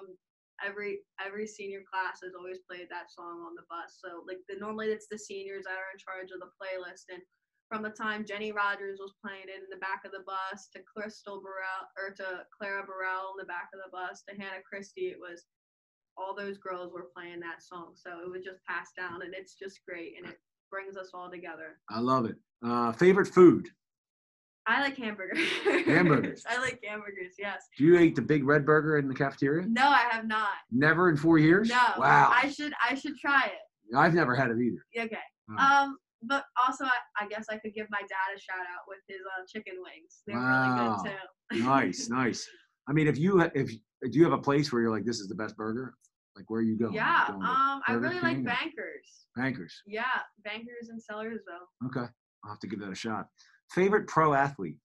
every 0.64 1.04
every 1.20 1.48
senior 1.48 1.82
class 1.84 2.20
has 2.24 2.36
always 2.38 2.60
played 2.70 2.88
that 2.90 3.12
song 3.12 3.44
on 3.44 3.56
the 3.56 3.68
bus. 3.68 3.98
So 4.00 4.24
like 4.28 4.40
the 4.48 4.60
normally 4.60 4.94
it's 4.94 5.08
the 5.10 5.18
seniors 5.18 5.66
that 5.66 5.80
are 5.80 5.92
in 5.92 6.00
charge 6.00 6.32
of 6.32 6.40
the 6.40 6.54
playlist 6.56 7.12
and 7.12 7.22
from 7.70 7.82
the 7.82 7.90
time 7.90 8.26
Jenny 8.26 8.52
Rogers 8.52 9.00
was 9.00 9.14
playing 9.26 9.50
it 9.50 9.64
in 9.64 9.70
the 9.70 9.82
back 9.82 10.06
of 10.06 10.12
the 10.12 10.24
bus 10.26 10.70
to 10.74 10.86
Crystal 10.86 11.42
Burrell 11.42 11.90
or 11.98 12.14
to 12.16 12.46
Clara 12.56 12.86
Burrell 12.86 13.34
in 13.34 13.42
the 13.42 13.50
back 13.50 13.70
of 13.74 13.82
the 13.82 13.92
bus 13.92 14.24
to 14.30 14.36
Hannah 14.36 14.62
Christie, 14.62 15.10
it 15.10 15.20
was 15.20 15.46
all 16.18 16.36
those 16.36 16.58
girls 16.58 16.94
were 16.94 17.10
playing 17.16 17.40
that 17.42 17.62
song. 17.62 17.94
So 17.96 18.22
it 18.24 18.30
was 18.30 18.44
just 18.44 18.64
passed 18.64 18.96
down 18.96 19.22
and 19.22 19.34
it's 19.34 19.56
just 19.56 19.82
great 19.88 20.14
and 20.18 20.30
it 20.30 20.40
brings 20.72 20.96
us 20.96 21.12
all 21.14 21.30
together. 21.30 21.80
I 21.90 22.00
love 22.00 22.26
it. 22.26 22.36
Uh, 22.64 22.92
favorite 22.94 23.28
food? 23.28 23.68
I 24.68 24.82
like 24.82 24.98
hamburgers. 24.98 25.40
Hamburgers. 25.86 26.44
I 26.50 26.58
like 26.60 26.80
hamburgers, 26.84 27.36
yes. 27.38 27.64
Do 27.78 27.84
you 27.84 28.00
eat 28.00 28.16
the 28.16 28.22
big 28.22 28.44
red 28.46 28.66
burger 28.66 28.98
in 28.98 29.08
the 29.08 29.14
cafeteria? 29.14 29.66
No, 29.68 29.88
I 29.88 30.04
have 30.10 30.26
not. 30.28 30.50
Never 30.72 31.10
in 31.10 31.18
four 31.18 31.38
years? 31.38 31.70
No. 31.70 31.78
Wow. 31.98 32.32
I 32.34 32.50
should 32.50 32.74
I 32.90 32.96
should 32.96 33.18
try 33.18 33.46
it. 33.46 33.96
I've 33.96 34.14
never 34.16 34.36
had 34.36 34.50
it 34.50 34.58
either. 34.60 35.06
Okay. 35.06 35.18
Hmm. 35.50 35.58
Um, 35.58 35.98
but 36.24 36.46
also 36.66 36.86
I, 36.86 37.24
I 37.24 37.28
guess 37.28 37.46
I 37.52 37.58
could 37.58 37.74
give 37.76 37.86
my 37.92 38.00
dad 38.02 38.36
a 38.36 38.40
shout 38.40 38.58
out 38.60 38.86
with 38.88 38.98
his 39.08 39.20
uh, 39.20 39.46
chicken 39.48 39.76
wings. 39.78 40.22
They're 40.26 40.36
Wow. 40.38 40.98
really 41.04 41.14
good 41.14 41.60
too. 41.60 41.64
nice, 41.70 42.10
nice. 42.10 42.48
I 42.90 42.94
mean, 42.94 43.08
if 43.08 43.18
you 43.20 43.42
if 43.54 43.70
do 43.70 43.78
you 44.20 44.24
have 44.24 44.34
a 44.34 44.38
place 44.42 44.72
where 44.72 44.82
you're 44.82 44.92
like, 44.92 45.06
this 45.06 45.20
is 45.20 45.28
the 45.28 45.36
best 45.36 45.56
burger? 45.56 45.94
Like, 46.36 46.50
where 46.50 46.60
are 46.60 46.64
you 46.64 46.78
going? 46.78 46.94
You 46.94 47.00
Yeah. 47.00 47.26
going 47.28 47.44
Um, 47.44 47.82
I 47.88 47.94
really 47.94 48.20
like 48.20 48.44
Bankers. 48.44 49.26
Bankers. 49.36 49.82
Yeah, 49.86 50.04
Bankers 50.44 50.90
in 50.90 50.98
Sellersville. 50.98 51.88
Okay, 51.88 52.08
I'll 52.44 52.50
have 52.50 52.60
to 52.60 52.68
give 52.68 52.80
that 52.80 52.92
a 52.92 52.96
shot. 52.96 53.28
Favorite 53.72 54.08
pro 54.08 54.34
athlete? 54.34 54.80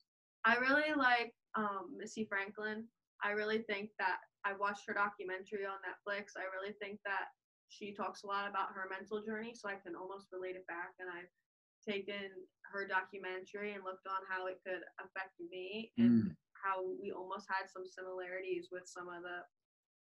I 0.45 0.57
really 0.57 0.95
like 0.97 1.35
um, 1.55 1.95
Missy 1.97 2.25
Franklin. 2.25 2.85
I 3.23 3.31
really 3.33 3.59
think 3.59 3.91
that 3.99 4.19
I 4.45 4.55
watched 4.57 4.87
her 4.89 4.95
documentary 4.95 5.67
on 5.67 5.77
Netflix. 5.85 6.33
I 6.37 6.49
really 6.57 6.75
think 6.81 6.99
that 7.05 7.29
she 7.69 7.93
talks 7.93 8.25
a 8.25 8.27
lot 8.27 8.49
about 8.49 8.73
her 8.75 8.89
mental 8.91 9.23
journey, 9.23 9.53
so 9.55 9.69
I 9.69 9.77
can 9.77 9.95
almost 9.95 10.29
relate 10.33 10.57
it 10.57 10.67
back. 10.67 10.97
And 10.99 11.09
I've 11.13 11.31
taken 11.87 12.33
her 12.73 12.87
documentary 12.87 13.75
and 13.75 13.85
looked 13.85 14.07
on 14.09 14.25
how 14.29 14.47
it 14.47 14.59
could 14.67 14.83
affect 14.99 15.39
me 15.51 15.93
and 15.99 16.25
Mm. 16.25 16.37
how 16.55 16.83
we 17.01 17.13
almost 17.13 17.49
had 17.49 17.69
some 17.69 17.87
similarities 17.87 18.69
with 18.73 18.89
some 18.89 19.09
of 19.09 19.23
the 19.23 19.45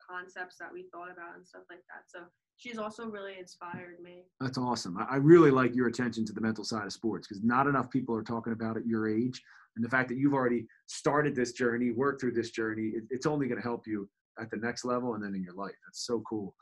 concepts 0.00 0.56
that 0.58 0.72
we 0.72 0.88
thought 0.90 1.10
about 1.10 1.36
and 1.36 1.46
stuff 1.46 1.64
like 1.70 1.84
that. 1.92 2.08
So 2.08 2.26
she's 2.60 2.78
also 2.78 3.06
really 3.06 3.38
inspired 3.38 4.00
me. 4.02 4.24
That's 4.38 4.58
awesome. 4.58 4.98
I, 5.10 5.16
really 5.16 5.50
like 5.50 5.74
your 5.74 5.88
attention 5.88 6.26
to 6.26 6.32
the 6.32 6.42
mental 6.42 6.62
side 6.62 6.84
of 6.84 6.92
sports 6.92 7.26
because 7.26 7.42
not 7.42 7.66
enough 7.66 7.90
people 7.90 8.14
are 8.14 8.22
talking 8.22 8.52
about 8.52 8.76
it 8.76 8.84
your 8.86 9.08
age. 9.08 9.40
And 9.76 9.84
the 9.84 9.88
fact 9.88 10.08
that 10.10 10.18
you've 10.18 10.34
already 10.34 10.66
started 10.86 11.34
this 11.34 11.52
journey, 11.52 11.90
worked 11.90 12.20
through 12.20 12.32
this 12.32 12.50
journey, 12.50 12.92
it, 12.94 13.04
it's 13.08 13.24
only 13.24 13.48
going 13.48 13.60
to 13.60 13.66
help 13.66 13.86
you 13.86 14.08
at 14.38 14.50
the 14.50 14.58
next 14.58 14.84
level 14.84 15.14
and 15.14 15.24
then 15.24 15.34
in 15.34 15.42
your 15.42 15.54
life. 15.54 15.74
That's 15.86 16.04
so 16.06 16.22
cool. 16.28 16.54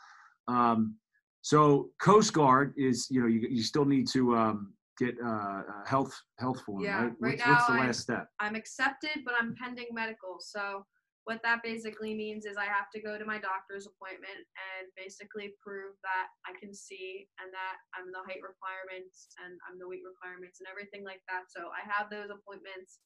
Um, 0.47 0.95
so 1.43 1.91
Coast 2.01 2.33
Guard 2.33 2.75
is, 2.77 3.09
you 3.11 3.21
know, 3.21 3.27
you, 3.27 3.49
you 3.51 3.63
still 3.63 3.85
need 3.85 4.07
to 4.09 4.37
um, 4.37 4.73
get 4.99 5.17
uh, 5.25 5.29
a 5.29 5.83
health 5.87 6.17
health 6.39 6.61
form, 6.61 6.85
Yeah, 6.85 7.03
right? 7.03 7.13
right 7.19 7.39
what's, 7.39 7.47
what's 7.47 7.67
the 7.67 7.75
now 7.75 7.81
last 7.81 8.01
step? 8.01 8.29
I'm 8.39 8.55
accepted, 8.55 9.23
but 9.25 9.35
I'm 9.41 9.55
pending 9.61 9.89
medical. 9.93 10.37
So 10.39 10.85
what 11.29 11.45
that 11.45 11.61
basically 11.61 12.17
means 12.17 12.49
is 12.49 12.57
I 12.57 12.64
have 12.64 12.88
to 12.97 13.05
go 13.05 13.21
to 13.21 13.29
my 13.29 13.37
doctor's 13.37 13.85
appointment 13.85 14.49
and 14.73 14.88
basically 14.97 15.53
prove 15.61 15.93
that 16.01 16.33
I 16.49 16.57
can 16.57 16.73
see 16.73 17.29
and 17.37 17.53
that 17.53 17.77
I'm 17.93 18.09
the 18.09 18.25
height 18.25 18.41
requirements 18.41 19.29
and 19.37 19.61
I'm 19.69 19.77
the 19.77 19.85
weight 19.85 20.01
requirements 20.09 20.64
and 20.64 20.73
everything 20.73 21.05
like 21.05 21.21
that. 21.29 21.53
So 21.53 21.69
I 21.69 21.85
have 21.85 22.09
those 22.09 22.33
appointments 22.33 23.05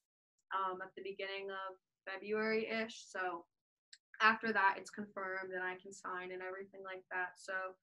um, 0.55 0.79
at 0.79 0.95
the 0.95 1.03
beginning 1.03 1.51
of 1.51 1.75
February 2.07 2.71
ish. 2.71 2.95
So 3.11 3.43
after 4.23 4.55
that, 4.55 4.79
it's 4.79 4.95
confirmed 4.95 5.51
and 5.51 5.67
I 5.67 5.75
can 5.83 5.91
sign 5.91 6.31
and 6.31 6.47
everything 6.47 6.87
like 6.87 7.03
that. 7.11 7.43
So 7.43 7.75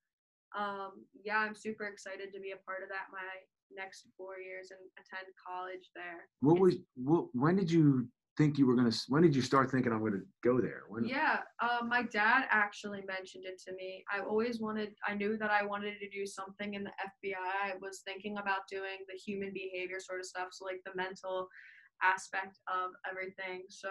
um, 0.56 1.04
yeah, 1.20 1.44
I'm 1.44 1.52
super 1.52 1.92
excited 1.92 2.32
to 2.32 2.40
be 2.40 2.56
a 2.56 2.64
part 2.64 2.80
of 2.80 2.88
that 2.96 3.12
my 3.12 3.28
next 3.76 4.08
four 4.16 4.40
years 4.40 4.72
and 4.72 4.80
attend 4.96 5.28
college 5.36 5.92
there. 5.92 6.32
What 6.40 6.64
was 6.64 6.80
what, 6.96 7.28
when 7.36 7.60
did 7.60 7.68
you 7.68 8.08
think 8.40 8.58
you 8.58 8.66
were 8.66 8.74
going 8.74 8.90
to 8.90 8.98
when 9.10 9.22
did 9.22 9.36
you 9.36 9.42
start 9.42 9.70
thinking 9.70 9.92
I'm 9.92 10.00
going 10.00 10.14
to 10.14 10.26
go 10.46 10.62
there? 10.62 10.84
When, 10.88 11.04
Yeah, 11.04 11.40
um, 11.62 11.90
my 11.90 12.04
dad 12.04 12.46
actually 12.50 13.04
mentioned 13.06 13.44
it 13.46 13.62
to 13.68 13.74
me. 13.76 14.06
I 14.12 14.22
always 14.22 14.62
wanted, 14.62 14.92
I 15.06 15.14
knew 15.14 15.38
that 15.38 15.52
I 15.52 15.66
wanted 15.66 15.96
to 16.00 16.10
do 16.10 16.26
something 16.26 16.74
in 16.74 16.86
the 16.86 16.92
FBI. 16.92 17.36
I 17.36 17.74
was 17.82 18.02
thinking 18.06 18.38
about 18.38 18.62
doing 18.72 19.04
the 19.10 19.20
human 19.20 19.52
behavior 19.54 20.00
sort 20.00 20.22
of 20.22 20.26
stuff, 20.26 20.48
so 20.54 20.64
like 20.64 20.80
the 20.86 20.96
mental 20.96 21.50
aspect 22.02 22.60
of 22.70 22.92
everything. 23.10 23.64
So 23.68 23.90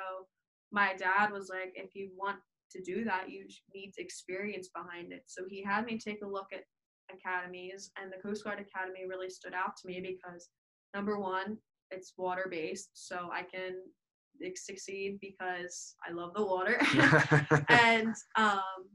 my 0.72 0.94
dad 0.96 1.30
was 1.30 1.50
like, 1.50 1.72
if 1.74 1.94
you 1.94 2.10
want 2.16 2.38
to 2.70 2.82
do 2.82 3.04
that, 3.04 3.28
you 3.28 3.46
need 3.74 3.92
experience 3.98 4.70
behind 4.74 5.12
it. 5.12 5.24
So 5.26 5.42
he 5.46 5.62
had 5.62 5.84
me 5.84 5.98
take 5.98 6.22
a 6.22 6.26
look 6.26 6.48
at 6.54 6.64
academies, 7.14 7.90
and 8.00 8.10
the 8.10 8.22
Coast 8.26 8.44
Guard 8.44 8.60
Academy 8.60 9.04
really 9.06 9.28
stood 9.28 9.52
out 9.52 9.76
to 9.76 9.88
me 9.88 10.00
because 10.00 10.48
number 10.94 11.20
one, 11.20 11.58
it's 11.90 12.14
water 12.16 12.48
based, 12.50 12.90
so 12.94 13.28
I 13.30 13.42
can 13.42 13.74
succeed 14.56 15.18
because 15.20 15.94
I 16.08 16.12
love 16.12 16.34
the 16.34 16.44
water. 16.44 16.80
and 17.68 18.14
um, 18.36 18.88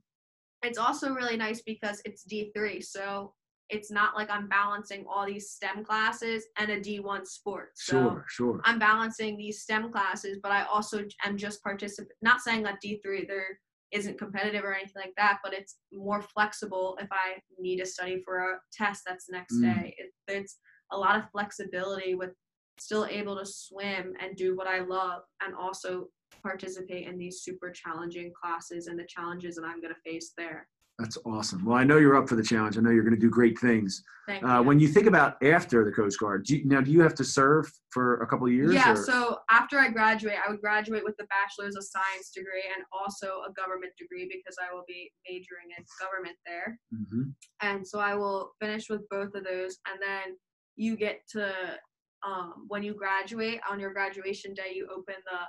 it's 0.62 0.78
also 0.78 1.14
really 1.14 1.38
nice 1.38 1.62
because 1.62 2.02
it's 2.06 2.26
D3, 2.26 2.84
so 2.84 3.34
it's 3.70 3.92
not 3.92 4.16
like 4.16 4.30
I'm 4.30 4.48
balancing 4.48 5.06
all 5.10 5.26
these 5.26 5.50
STEM 5.52 5.84
classes 5.84 6.46
and 6.58 6.70
a 6.70 6.80
D1 6.80 7.26
sport. 7.26 7.72
So 7.76 7.94
sure, 7.94 8.26
sure. 8.30 8.62
I'm 8.66 8.80
balancing 8.80 9.38
these 9.38 9.62
STEM 9.62 9.92
classes, 9.92 10.40
but 10.42 10.52
I 10.52 10.64
also 10.66 11.04
am 11.26 11.38
just 11.38 11.64
participate. 11.64 12.12
Not 12.22 12.42
saying 12.42 12.64
that 12.64 12.80
D3 12.86 13.28
there 13.28 13.60
isn't 13.92 14.18
competitive 14.18 14.64
or 14.64 14.74
anything 14.74 15.02
like 15.02 15.14
that, 15.18 15.40
but 15.44 15.54
it's 15.54 15.78
more 15.92 16.22
flexible 16.22 16.98
if 17.00 17.08
I 17.12 17.40
need 17.60 17.78
to 17.78 17.86
study 17.86 18.22
for 18.26 18.40
a 18.40 18.60
test 18.72 19.04
that's 19.06 19.26
the 19.28 19.38
next 19.38 19.56
Mm. 19.56 19.62
day. 19.62 19.96
It, 19.98 20.14
it's 20.28 20.58
a 20.92 20.98
lot 20.98 21.16
of 21.16 21.30
flexibility 21.32 22.16
with 22.16 22.32
still 22.80 23.06
able 23.06 23.38
to 23.38 23.46
swim 23.46 24.14
and 24.20 24.36
do 24.36 24.56
what 24.56 24.68
I 24.68 24.80
love 24.80 25.24
and 25.46 25.54
also 25.56 26.08
participate 26.42 27.08
in 27.08 27.18
these 27.18 27.42
super 27.42 27.72
challenging 27.72 28.32
classes 28.42 28.88
and 28.88 28.98
the 29.00 29.06
challenges 29.08 29.56
that 29.56 29.64
I'm 29.66 29.80
going 29.82 29.94
to 29.94 30.02
face 30.10 30.34
there. 30.38 30.68
That's 31.00 31.18
awesome. 31.26 31.66
Well, 31.66 31.76
I 31.76 31.84
know 31.84 31.98
you're 31.98 32.16
up 32.16 32.30
for 32.30 32.36
the 32.36 32.44
challenge. 32.44 32.78
I 32.78 32.82
know 32.82 32.92
you're 32.92 33.04
going 33.04 33.16
to 33.16 33.20
do 33.20 33.30
great 33.30 33.58
things. 33.58 34.04
Thank 34.28 34.44
Uh, 34.44 34.58
you. 34.58 34.64
when 34.64 34.80
you 34.80 34.88
think 34.88 35.08
about 35.08 35.42
after 35.44 35.84
the 35.84 35.92
Coast 35.92 36.20
Guard, 36.20 36.46
do 36.46 36.58
you, 36.58 36.66
now 36.66 36.82
do 36.82 36.92
you 36.92 37.02
have 37.02 37.16
to 37.16 37.24
serve 37.24 37.72
for 37.90 38.18
a 38.22 38.28
couple 38.28 38.46
of 38.46 38.54
years? 38.54 38.74
Yeah, 38.76 38.92
or- 38.94 38.96
so 38.96 39.40
after 39.50 39.80
I 39.80 39.90
graduate, 39.90 40.38
I 40.46 40.52
would 40.52 40.62
graduate 40.62 41.04
with 41.04 41.16
a 41.20 41.26
bachelor's 41.26 41.76
of 41.76 41.84
science 41.84 42.30
degree 42.30 42.64
and 42.76 42.86
also 42.92 43.42
a 43.48 43.52
government 43.54 43.94
degree 43.98 44.30
because 44.32 44.56
I 44.62 44.72
will 44.74 44.84
be 44.88 45.12
majoring 45.28 45.72
in 45.76 45.84
government 46.00 46.38
there. 46.46 46.80
Mhm. 46.94 47.34
And 47.62 47.88
so 47.88 48.00
I 48.00 48.14
will 48.14 48.54
finish 48.62 48.88
with 48.88 49.08
both 49.10 49.34
of 49.34 49.44
those, 49.46 49.80
and 49.92 50.00
then 50.00 50.38
you 50.76 50.96
get 50.96 51.28
to 51.30 51.80
um, 52.26 52.66
when 52.68 52.84
you 52.84 52.94
graduate 52.94 53.60
on 53.70 53.80
your 53.80 53.94
graduation 53.94 54.54
day, 54.54 54.74
you 54.74 54.88
open 54.92 55.16
the 55.26 55.40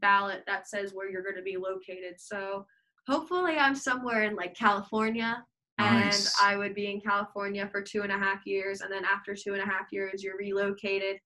ballot 0.00 0.42
that 0.46 0.68
says 0.68 0.92
where 0.92 1.10
you're 1.10 1.22
going 1.22 1.36
to 1.36 1.42
be 1.42 1.56
located. 1.56 2.14
So 2.18 2.64
hopefully, 3.06 3.56
I'm 3.56 3.74
somewhere 3.74 4.24
in 4.24 4.36
like 4.36 4.54
California. 4.54 5.42
Nice. 5.78 6.34
And 6.40 6.48
I 6.48 6.56
would 6.56 6.74
be 6.74 6.90
in 6.90 7.00
California 7.00 7.68
for 7.70 7.80
two 7.80 8.02
and 8.02 8.10
a 8.10 8.18
half 8.18 8.44
years. 8.44 8.80
And 8.80 8.92
then 8.92 9.04
after 9.04 9.34
two 9.34 9.52
and 9.52 9.62
a 9.62 9.66
half 9.66 9.86
years, 9.92 10.24
you're 10.24 10.36
relocated 10.36 11.18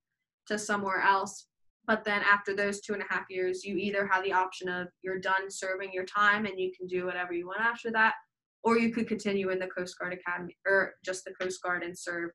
to 0.49 0.59
somewhere 0.59 1.01
else. 1.01 1.47
But 1.87 2.05
then 2.05 2.23
after 2.23 2.55
those 2.55 2.81
two 2.81 2.93
and 2.93 3.03
a 3.03 3.13
half 3.13 3.25
years, 3.31 3.65
you 3.65 3.77
either 3.77 4.07
have 4.07 4.23
the 4.25 4.33
option 4.33 4.69
of 4.69 4.89
you're 5.03 5.19
done 5.19 5.51
serving 5.51 5.91
your 5.93 6.05
time 6.05 6.45
and 6.47 6.59
you 6.59 6.71
can 6.77 6.87
do 6.87 7.07
whatever 7.07 7.33
you 7.33 7.47
want 7.47 7.61
after 7.61 7.91
that, 7.93 8.15
or 8.63 8.79
you 8.79 8.93
could 8.93 9.09
continue 9.09 9.51
in 9.51 9.59
the 9.59 9.67
Coast 9.67 9.99
Guard 9.99 10.13
Academy 10.13 10.57
or 10.67 10.95
just 11.05 11.25
the 11.25 11.33
Coast 11.33 11.61
Guard 11.63 11.83
and 11.83 11.99
serve. 11.99 12.31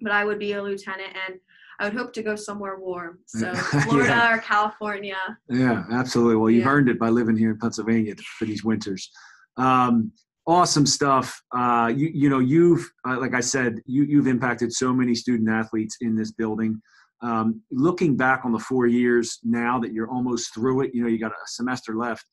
But 0.00 0.12
I 0.12 0.24
would 0.24 0.38
be 0.38 0.52
a 0.52 0.62
lieutenant 0.62 1.12
and 1.26 1.40
I 1.80 1.84
would 1.84 1.94
hope 1.94 2.12
to 2.14 2.22
go 2.22 2.36
somewhere 2.36 2.78
warm. 2.78 3.20
So 3.26 3.46
Yeah. 3.52 3.62
Florida 3.82 4.30
or 4.32 4.38
California. 4.38 5.16
Yeah, 5.48 5.84
absolutely. 5.90 6.36
Well, 6.36 6.50
you've 6.50 6.64
Yeah. 6.64 6.70
earned 6.70 6.88
it 6.88 6.98
by 6.98 7.08
living 7.08 7.36
here 7.36 7.50
in 7.50 7.58
Pennsylvania 7.58 8.14
for 8.38 8.44
these 8.44 8.64
winters. 8.64 9.10
Um, 9.56 10.12
awesome 10.46 10.86
stuff. 10.86 11.40
Uh, 11.54 11.92
you, 11.94 12.10
you 12.12 12.28
know, 12.28 12.38
you've, 12.38 12.90
uh, 13.06 13.18
like 13.20 13.34
I 13.34 13.40
said, 13.40 13.80
you, 13.86 14.04
you've 14.04 14.26
impacted 14.26 14.72
so 14.72 14.92
many 14.92 15.14
student 15.14 15.48
athletes 15.48 15.96
in 16.00 16.16
this 16.16 16.32
building. 16.32 16.80
Um, 17.20 17.62
looking 17.70 18.16
back 18.16 18.44
on 18.44 18.52
the 18.52 18.58
four 18.60 18.86
years 18.86 19.40
now 19.42 19.78
that 19.80 19.92
you're 19.92 20.08
almost 20.08 20.54
through 20.54 20.82
it, 20.82 20.94
you 20.94 21.02
know, 21.02 21.08
you 21.08 21.18
got 21.18 21.32
a 21.32 21.46
semester 21.46 21.96
left. 21.96 22.24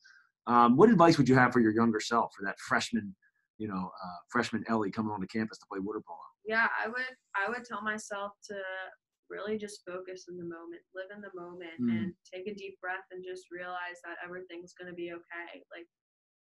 Um, 0.46 0.76
what 0.76 0.88
advice 0.90 1.18
would 1.18 1.28
you 1.28 1.34
have 1.34 1.52
for 1.52 1.58
your 1.60 1.72
younger 1.72 1.98
self, 2.00 2.32
for 2.36 2.44
that 2.44 2.56
freshman, 2.60 3.14
you 3.58 3.66
know, 3.66 3.90
uh, 4.04 4.16
freshman 4.30 4.62
Ellie 4.68 4.92
coming 4.92 5.10
onto 5.12 5.26
campus 5.26 5.58
to 5.58 5.66
play 5.70 5.80
water 5.80 6.00
polo? 6.06 6.18
Yeah, 6.46 6.68
I 6.82 6.86
would 6.86 7.02
I 7.34 7.48
would 7.50 7.64
tell 7.64 7.82
myself 7.82 8.32
to 8.48 8.54
really 9.30 9.58
just 9.58 9.84
focus 9.86 10.26
in 10.28 10.36
the 10.36 10.44
moment, 10.44 10.82
live 10.94 11.10
in 11.14 11.20
the 11.20 11.34
moment 11.34 11.78
Mm. 11.80 11.90
and 11.90 12.14
take 12.32 12.46
a 12.46 12.54
deep 12.54 12.78
breath 12.80 13.04
and 13.10 13.24
just 13.24 13.50
realize 13.50 14.00
that 14.04 14.18
everything's 14.24 14.74
going 14.74 14.90
to 14.90 14.94
be 14.94 15.12
okay. 15.12 15.62
Like 15.72 15.88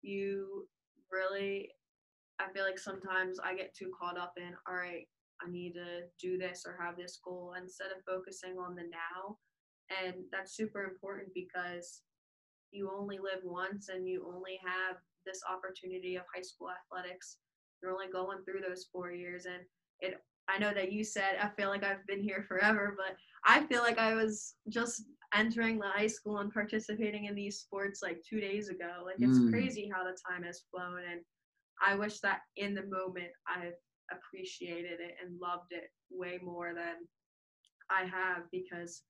you 0.03 0.69
really 1.11 1.71
I 2.39 2.53
feel 2.53 2.65
like 2.65 2.79
sometimes 2.79 3.39
I 3.41 3.55
get 3.55 3.75
too 3.75 3.91
caught 3.99 4.19
up 4.19 4.35
in 4.37 4.55
all 4.69 4.75
right, 4.77 5.07
I 5.41 5.49
need 5.51 5.73
to 5.75 6.03
do 6.21 6.37
this 6.39 6.65
or 6.67 6.77
have 6.81 6.97
this 6.97 7.19
goal 7.25 7.55
instead 7.61 7.89
of 7.97 8.05
focusing 8.05 8.59
on 8.59 8.75
the 8.75 8.85
now. 8.85 9.39
And 9.89 10.25
that's 10.33 10.57
super 10.57 10.85
important 10.85 11.29
because 11.35 12.03
you 12.73 12.91
only 12.93 13.19
live 13.19 13.41
once 13.45 13.89
and 13.89 14.07
you 14.07 14.27
only 14.27 14.59
have 14.65 14.97
this 15.25 15.41
opportunity 15.49 16.17
of 16.17 16.25
high 16.35 16.43
school 16.43 16.69
athletics. 16.71 17.39
You're 17.81 17.93
only 17.93 18.09
going 18.13 18.45
through 18.45 18.61
those 18.67 18.87
four 18.93 19.13
years 19.13 19.47
and 19.47 19.63
it 20.01 20.21
I 20.49 20.59
know 20.59 20.73
that 20.75 20.93
you 20.93 21.05
said 21.05 21.37
I 21.43 21.49
feel 21.49 21.69
like 21.69 21.85
I've 21.85 22.07
been 22.07 22.23
here 22.23 22.45
forever, 22.49 22.95
but 22.97 23.17
I 23.45 23.65
feel 23.67 23.83
like 23.83 23.99
I 23.99 24.15
was 24.15 24.55
just 24.69 25.05
entering 25.35 25.79
the 25.79 25.89
high 25.89 26.07
school 26.07 26.39
and 26.39 26.53
participating 26.53 27.25
in 27.27 27.35
these 27.35 27.59
sports 27.59 28.01
like 28.03 28.23
two 28.29 28.41
days 28.41 28.69
ago. 28.69 29.03
Like 29.05 29.17
it's 29.21 29.39
Mm. 29.39 29.51
crazy 29.51 29.91
how 29.93 30.05
the 30.05 30.17
time 30.29 30.43
has 30.45 30.63
flown 30.71 31.01
and 31.11 31.21
I 31.83 31.95
wish 31.97 32.21
that 32.21 32.43
in 32.57 32.75
the 32.75 32.85
moment 32.85 33.31
I 33.47 33.73
appreciated 34.11 35.01
it 35.01 35.17
and 35.23 35.39
loved 35.41 35.73
it 35.73 35.91
way 36.11 36.39
more 36.43 36.75
than 36.75 37.07
I 37.91 38.05
have 38.05 38.45
because 38.51 39.03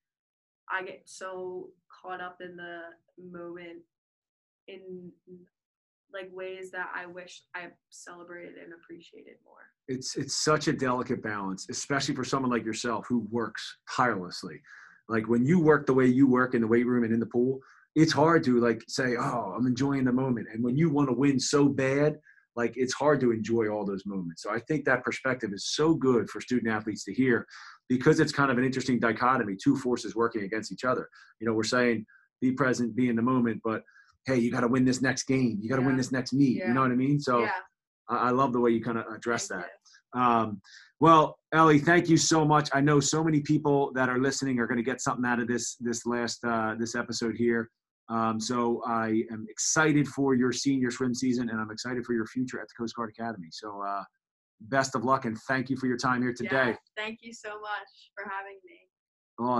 I 0.70 0.82
get 0.84 1.02
so 1.06 1.70
caught 2.02 2.20
up 2.20 2.38
in 2.40 2.56
the 2.56 2.80
moment 3.18 3.82
in 4.68 5.12
like 6.12 6.30
ways 6.32 6.70
that 6.70 6.90
I 6.94 7.06
wish 7.06 7.42
I 7.54 7.68
celebrated 7.90 8.54
and 8.62 8.72
appreciated 8.72 9.36
more. 9.44 9.70
it's 9.88 10.16
it's 10.16 10.36
such 10.36 10.68
a 10.68 10.72
delicate 10.72 11.22
balance, 11.22 11.66
especially 11.70 12.14
for 12.14 12.24
someone 12.24 12.50
like 12.50 12.64
yourself 12.64 13.06
who 13.08 13.26
works 13.30 13.78
tirelessly. 13.90 14.60
Like 15.08 15.28
when 15.28 15.44
you 15.44 15.60
work 15.60 15.86
the 15.86 15.94
way 15.94 16.06
you 16.06 16.26
work 16.26 16.54
in 16.54 16.60
the 16.60 16.66
weight 16.66 16.86
room 16.86 17.04
and 17.04 17.12
in 17.12 17.20
the 17.20 17.26
pool, 17.26 17.60
it's 17.94 18.12
hard 18.12 18.44
to 18.44 18.58
like 18.60 18.82
say, 18.88 19.16
"Oh, 19.18 19.54
I'm 19.56 19.66
enjoying 19.66 20.04
the 20.04 20.12
moment." 20.12 20.48
And 20.52 20.62
when 20.62 20.76
you 20.76 20.90
want 20.90 21.08
to 21.08 21.14
win 21.14 21.38
so 21.38 21.68
bad, 21.68 22.18
like 22.56 22.74
it's 22.76 22.94
hard 22.94 23.20
to 23.20 23.32
enjoy 23.32 23.68
all 23.68 23.84
those 23.84 24.06
moments. 24.06 24.42
So 24.42 24.50
I 24.50 24.60
think 24.60 24.84
that 24.84 25.04
perspective 25.04 25.50
is 25.52 25.68
so 25.68 25.94
good 25.94 26.28
for 26.30 26.40
student 26.40 26.72
athletes 26.72 27.04
to 27.04 27.14
hear 27.14 27.46
because 27.88 28.18
it's 28.18 28.32
kind 28.32 28.50
of 28.50 28.58
an 28.58 28.64
interesting 28.64 28.98
dichotomy, 28.98 29.56
two 29.62 29.76
forces 29.76 30.16
working 30.16 30.42
against 30.42 30.72
each 30.72 30.84
other. 30.84 31.08
You 31.40 31.46
know, 31.46 31.54
we're 31.54 31.64
saying 31.64 32.06
be 32.40 32.52
present, 32.52 32.96
be 32.96 33.08
in 33.08 33.16
the 33.16 33.22
moment, 33.22 33.60
but 33.64 33.82
hey, 34.26 34.36
you 34.36 34.50
got 34.50 34.60
to 34.60 34.68
win 34.68 34.84
this 34.84 35.00
next 35.00 35.24
game. 35.24 35.58
You 35.60 35.68
got 35.68 35.76
to 35.76 35.82
win 35.82 35.96
this 35.96 36.12
next 36.12 36.32
meet. 36.32 36.56
You 36.56 36.74
know 36.74 36.82
what 36.82 36.90
I 36.90 36.96
mean? 36.96 37.18
So 37.20 37.40
yeah. 37.40 37.50
I, 38.08 38.28
I 38.28 38.30
love 38.30 38.52
the 38.52 38.60
way 38.60 38.70
you 38.70 38.82
kind 38.82 38.98
of 38.98 39.06
address 39.14 39.48
that. 39.48 39.66
Um, 40.14 40.60
well, 40.98 41.38
Ellie, 41.52 41.78
thank 41.78 42.08
you 42.08 42.16
so 42.16 42.44
much. 42.44 42.70
I 42.72 42.80
know 42.80 43.00
so 43.00 43.22
many 43.22 43.40
people 43.40 43.92
that 43.94 44.08
are 44.08 44.18
listening 44.18 44.58
are 44.58 44.66
going 44.66 44.78
to 44.78 44.82
get 44.82 45.00
something 45.00 45.24
out 45.26 45.40
of 45.40 45.46
this 45.46 45.76
this 45.80 46.06
last 46.06 46.44
uh, 46.44 46.74
this 46.78 46.94
episode 46.94 47.36
here. 47.36 47.70
Um, 48.08 48.40
so 48.40 48.82
I 48.86 49.24
am 49.30 49.46
excited 49.50 50.06
for 50.08 50.34
your 50.34 50.52
senior 50.52 50.90
swim 50.90 51.14
season, 51.14 51.50
and 51.50 51.60
I'm 51.60 51.70
excited 51.70 52.04
for 52.06 52.14
your 52.14 52.26
future 52.26 52.60
at 52.60 52.68
the 52.68 52.74
Coast 52.78 52.94
Guard 52.94 53.10
Academy. 53.10 53.48
So 53.50 53.82
uh, 53.86 54.04
best 54.62 54.94
of 54.94 55.04
luck, 55.04 55.24
and 55.24 55.36
thank 55.48 55.68
you 55.68 55.76
for 55.76 55.86
your 55.86 55.98
time 55.98 56.22
here 56.22 56.32
today. 56.32 56.68
Yeah, 56.68 56.74
thank 56.96 57.18
you 57.22 57.32
so 57.32 57.50
much 57.50 58.10
for 58.14 58.24
having 58.30 58.58
me. 58.64 58.78
Awesome. 59.38 59.52